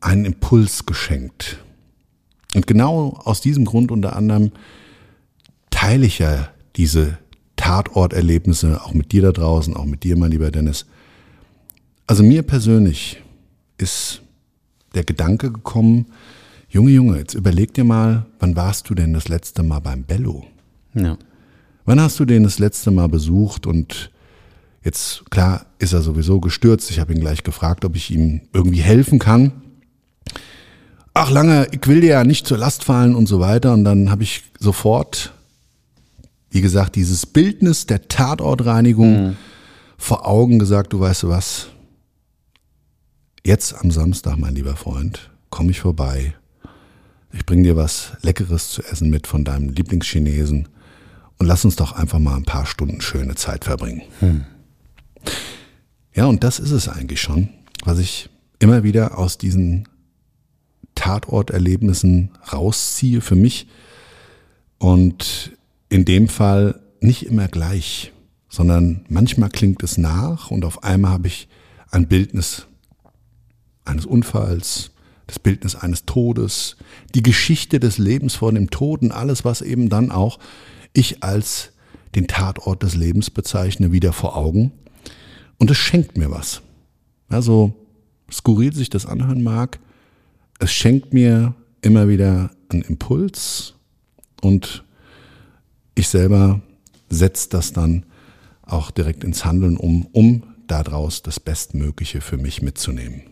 einen 0.00 0.24
Impuls 0.24 0.84
geschenkt. 0.86 1.58
Und 2.54 2.66
genau 2.66 3.20
aus 3.24 3.40
diesem 3.40 3.64
Grund 3.64 3.90
unter 3.90 4.14
anderem 4.14 4.52
teile 5.70 6.04
ich 6.04 6.18
ja 6.18 6.48
diese 6.76 7.18
Tatorterlebnisse 7.56 8.84
auch 8.84 8.92
mit 8.92 9.12
dir 9.12 9.22
da 9.22 9.32
draußen, 9.32 9.74
auch 9.74 9.84
mit 9.84 10.04
dir, 10.04 10.16
mein 10.16 10.32
lieber 10.32 10.50
Dennis. 10.50 10.86
Also 12.06 12.22
mir 12.22 12.42
persönlich 12.42 13.22
ist 13.78 14.22
der 14.94 15.04
Gedanke 15.04 15.50
gekommen, 15.50 16.06
Junge, 16.68 16.90
Junge, 16.90 17.18
jetzt 17.18 17.34
überleg 17.34 17.74
dir 17.74 17.84
mal, 17.84 18.26
wann 18.38 18.56
warst 18.56 18.88
du 18.88 18.94
denn 18.94 19.12
das 19.12 19.28
letzte 19.28 19.62
Mal 19.62 19.80
beim 19.80 20.04
Bello? 20.04 20.46
Ja. 20.94 21.18
Wann 21.84 22.00
hast 22.00 22.18
du 22.18 22.24
den 22.24 22.44
das 22.44 22.58
letzte 22.58 22.90
Mal 22.90 23.08
besucht 23.08 23.66
und 23.66 24.11
jetzt, 24.84 25.30
klar, 25.30 25.66
ist 25.78 25.92
er 25.92 26.02
sowieso 26.02 26.40
gestürzt. 26.40 26.90
Ich 26.90 26.98
habe 26.98 27.12
ihn 27.12 27.20
gleich 27.20 27.42
gefragt, 27.42 27.84
ob 27.84 27.96
ich 27.96 28.10
ihm 28.10 28.42
irgendwie 28.52 28.80
helfen 28.80 29.18
kann. 29.18 29.52
Ach, 31.14 31.30
lange, 31.30 31.66
ich 31.72 31.86
will 31.86 32.00
dir 32.00 32.10
ja 32.10 32.24
nicht 32.24 32.46
zur 32.46 32.58
Last 32.58 32.84
fallen 32.84 33.14
und 33.14 33.26
so 33.26 33.38
weiter. 33.40 33.72
Und 33.72 33.84
dann 33.84 34.10
habe 34.10 34.22
ich 34.22 34.44
sofort, 34.58 35.32
wie 36.50 36.62
gesagt, 36.62 36.96
dieses 36.96 37.26
Bildnis 37.26 37.86
der 37.86 38.08
Tatortreinigung 38.08 39.36
vor 39.98 40.26
Augen 40.26 40.58
gesagt, 40.58 40.92
du 40.92 41.00
weißt 41.00 41.24
du 41.24 41.28
was, 41.28 41.68
jetzt 43.44 43.74
am 43.74 43.90
Samstag, 43.90 44.36
mein 44.36 44.54
lieber 44.54 44.76
Freund, 44.76 45.30
komme 45.50 45.70
ich 45.70 45.80
vorbei. 45.80 46.34
Ich 47.32 47.46
bringe 47.46 47.62
dir 47.62 47.76
was 47.76 48.12
Leckeres 48.22 48.70
zu 48.70 48.82
essen 48.82 49.10
mit 49.10 49.26
von 49.26 49.44
deinem 49.44 49.70
Lieblingschinesen 49.70 50.68
und 51.38 51.46
lass 51.46 51.64
uns 51.64 51.76
doch 51.76 51.92
einfach 51.92 52.18
mal 52.18 52.36
ein 52.36 52.44
paar 52.44 52.66
Stunden 52.66 53.00
schöne 53.00 53.34
Zeit 53.34 53.64
verbringen. 53.64 54.02
Ja, 56.14 56.26
und 56.26 56.44
das 56.44 56.58
ist 56.58 56.70
es 56.70 56.88
eigentlich 56.88 57.20
schon, 57.20 57.48
was 57.84 57.98
ich 57.98 58.28
immer 58.58 58.82
wieder 58.82 59.18
aus 59.18 59.38
diesen 59.38 59.88
Tatorterlebnissen 60.94 62.30
rausziehe 62.52 63.20
für 63.20 63.34
mich. 63.34 63.66
Und 64.78 65.52
in 65.88 66.04
dem 66.04 66.28
Fall 66.28 66.80
nicht 67.00 67.26
immer 67.26 67.48
gleich, 67.48 68.12
sondern 68.48 69.04
manchmal 69.08 69.50
klingt 69.50 69.82
es 69.82 69.98
nach 69.98 70.50
und 70.50 70.64
auf 70.64 70.84
einmal 70.84 71.12
habe 71.12 71.28
ich 71.28 71.48
ein 71.90 72.06
Bildnis 72.06 72.66
eines 73.84 74.06
Unfalls, 74.06 74.90
das 75.26 75.38
Bildnis 75.38 75.74
eines 75.74 76.04
Todes, 76.04 76.76
die 77.14 77.22
Geschichte 77.22 77.80
des 77.80 77.98
Lebens 77.98 78.34
vor 78.34 78.52
dem 78.52 78.70
Tod 78.70 79.02
und 79.02 79.12
alles, 79.12 79.44
was 79.44 79.62
eben 79.62 79.88
dann 79.88 80.10
auch 80.10 80.38
ich 80.92 81.22
als 81.22 81.70
den 82.14 82.28
Tatort 82.28 82.82
des 82.82 82.94
Lebens 82.94 83.30
bezeichne, 83.30 83.92
wieder 83.92 84.12
vor 84.12 84.36
Augen. 84.36 84.72
Und 85.58 85.70
es 85.70 85.76
schenkt 85.76 86.16
mir 86.16 86.30
was. 86.30 86.62
Also 87.28 87.74
skurril 88.30 88.74
sich 88.74 88.90
das 88.90 89.06
anhören 89.06 89.42
mag, 89.42 89.78
es 90.58 90.72
schenkt 90.72 91.12
mir 91.12 91.54
immer 91.80 92.08
wieder 92.08 92.50
einen 92.68 92.82
Impuls 92.82 93.74
und 94.40 94.84
ich 95.94 96.08
selber 96.08 96.60
setze 97.10 97.48
das 97.50 97.72
dann 97.72 98.06
auch 98.62 98.90
direkt 98.90 99.24
ins 99.24 99.44
Handeln 99.44 99.76
um, 99.76 100.06
um 100.12 100.44
daraus 100.66 101.22
das 101.22 101.40
Bestmögliche 101.40 102.20
für 102.20 102.38
mich 102.38 102.62
mitzunehmen. 102.62 103.22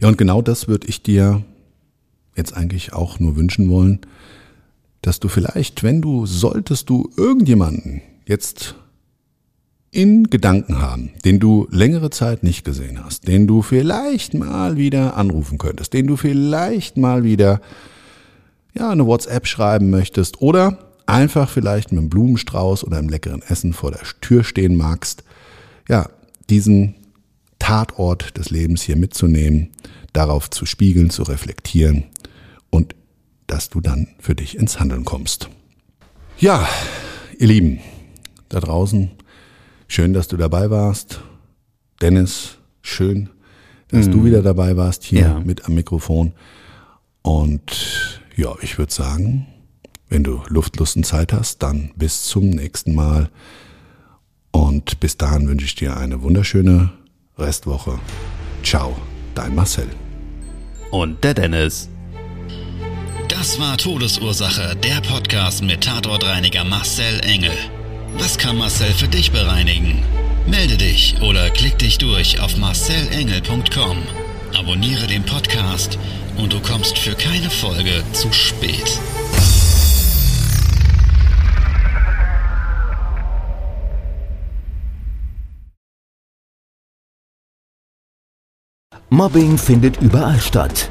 Ja, 0.00 0.08
und 0.08 0.18
genau 0.18 0.40
das 0.42 0.68
würde 0.68 0.86
ich 0.88 1.02
dir 1.02 1.44
jetzt 2.36 2.56
eigentlich 2.56 2.92
auch 2.92 3.20
nur 3.20 3.36
wünschen 3.36 3.68
wollen, 3.68 4.00
dass 5.02 5.20
du 5.20 5.28
vielleicht, 5.28 5.82
wenn 5.82 6.00
du, 6.00 6.26
solltest 6.26 6.88
du 6.88 7.10
irgendjemanden 7.16 8.02
jetzt 8.26 8.76
in 9.92 10.30
Gedanken 10.30 10.80
haben, 10.80 11.10
den 11.24 11.38
du 11.38 11.68
längere 11.70 12.08
Zeit 12.08 12.42
nicht 12.42 12.64
gesehen 12.64 13.04
hast, 13.04 13.28
den 13.28 13.46
du 13.46 13.60
vielleicht 13.60 14.32
mal 14.32 14.78
wieder 14.78 15.16
anrufen 15.16 15.58
könntest, 15.58 15.92
den 15.92 16.06
du 16.06 16.16
vielleicht 16.16 16.96
mal 16.96 17.24
wieder 17.24 17.60
ja, 18.74 18.90
eine 18.90 19.06
WhatsApp 19.06 19.46
schreiben 19.46 19.90
möchtest 19.90 20.40
oder 20.40 20.78
einfach 21.04 21.50
vielleicht 21.50 21.92
mit 21.92 21.98
einem 21.98 22.08
Blumenstrauß 22.08 22.84
oder 22.84 22.96
einem 22.96 23.10
leckeren 23.10 23.42
Essen 23.42 23.74
vor 23.74 23.90
der 23.90 24.00
Tür 24.22 24.44
stehen 24.44 24.76
magst, 24.76 25.24
ja, 25.86 26.08
diesen 26.48 26.94
Tatort 27.58 28.38
des 28.38 28.48
Lebens 28.48 28.80
hier 28.80 28.96
mitzunehmen, 28.96 29.72
darauf 30.14 30.48
zu 30.48 30.64
spiegeln, 30.64 31.10
zu 31.10 31.22
reflektieren 31.22 32.04
und 32.70 32.94
dass 33.46 33.68
du 33.68 33.82
dann 33.82 34.08
für 34.18 34.34
dich 34.34 34.56
ins 34.56 34.80
Handeln 34.80 35.04
kommst. 35.04 35.50
Ja, 36.38 36.66
ihr 37.38 37.48
Lieben, 37.48 37.80
da 38.48 38.60
draußen, 38.60 39.10
schön, 39.92 40.14
dass 40.14 40.26
du 40.28 40.36
dabei 40.38 40.70
warst. 40.70 41.20
Dennis, 42.00 42.56
schön, 42.80 43.28
dass 43.88 44.08
du 44.08 44.24
wieder 44.24 44.42
dabei 44.42 44.76
warst 44.76 45.04
hier 45.04 45.20
Ja. 45.20 45.40
mit 45.40 45.66
am 45.66 45.74
Mikrofon. 45.74 46.32
Und 47.20 48.20
ja, 48.36 48.54
ich 48.62 48.78
würde 48.78 48.92
sagen, 48.92 49.46
wenn 50.08 50.24
du 50.24 50.42
Luft, 50.48 50.78
Lust 50.78 50.96
und 50.96 51.04
Zeit 51.04 51.32
hast, 51.34 51.62
dann 51.62 51.92
bis 51.96 52.24
zum 52.24 52.48
nächsten 52.50 52.94
Mal. 52.94 53.28
Und 54.50 54.98
bis 54.98 55.18
dahin 55.18 55.46
wünsche 55.46 55.66
ich 55.66 55.74
dir 55.74 55.96
eine 55.96 56.22
wunderschöne 56.22 56.90
Restwoche. 57.38 57.98
Ciao, 58.62 58.96
dein 59.34 59.54
Marcel. 59.54 59.88
Und 60.90 61.22
der 61.22 61.34
Dennis. 61.34 61.90
Das 63.28 63.58
war 63.60 63.76
Todesursache, 63.76 64.74
der 64.76 65.00
Podcast 65.02 65.62
mit 65.62 65.84
Tatortreiniger 65.84 66.64
Marcel 66.64 67.20
Engel. 67.20 67.52
Was 68.18 68.38
kann 68.38 68.58
Marcel 68.58 68.92
für 68.92 69.08
dich 69.08 69.32
bereinigen? 69.32 70.02
Melde 70.46 70.76
dich 70.76 71.16
oder 71.22 71.50
klick 71.50 71.78
dich 71.78 71.98
durch 71.98 72.40
auf 72.40 72.56
marcelengel.com. 72.56 73.98
Abonniere 74.54 75.06
den 75.06 75.24
Podcast 75.24 75.98
und 76.36 76.52
du 76.52 76.60
kommst 76.60 76.98
für 76.98 77.14
keine 77.14 77.50
Folge 77.50 78.02
zu 78.12 78.32
spät. 78.32 78.98
Mobbing 89.08 89.58
findet 89.58 90.00
überall 90.00 90.40
statt. 90.40 90.90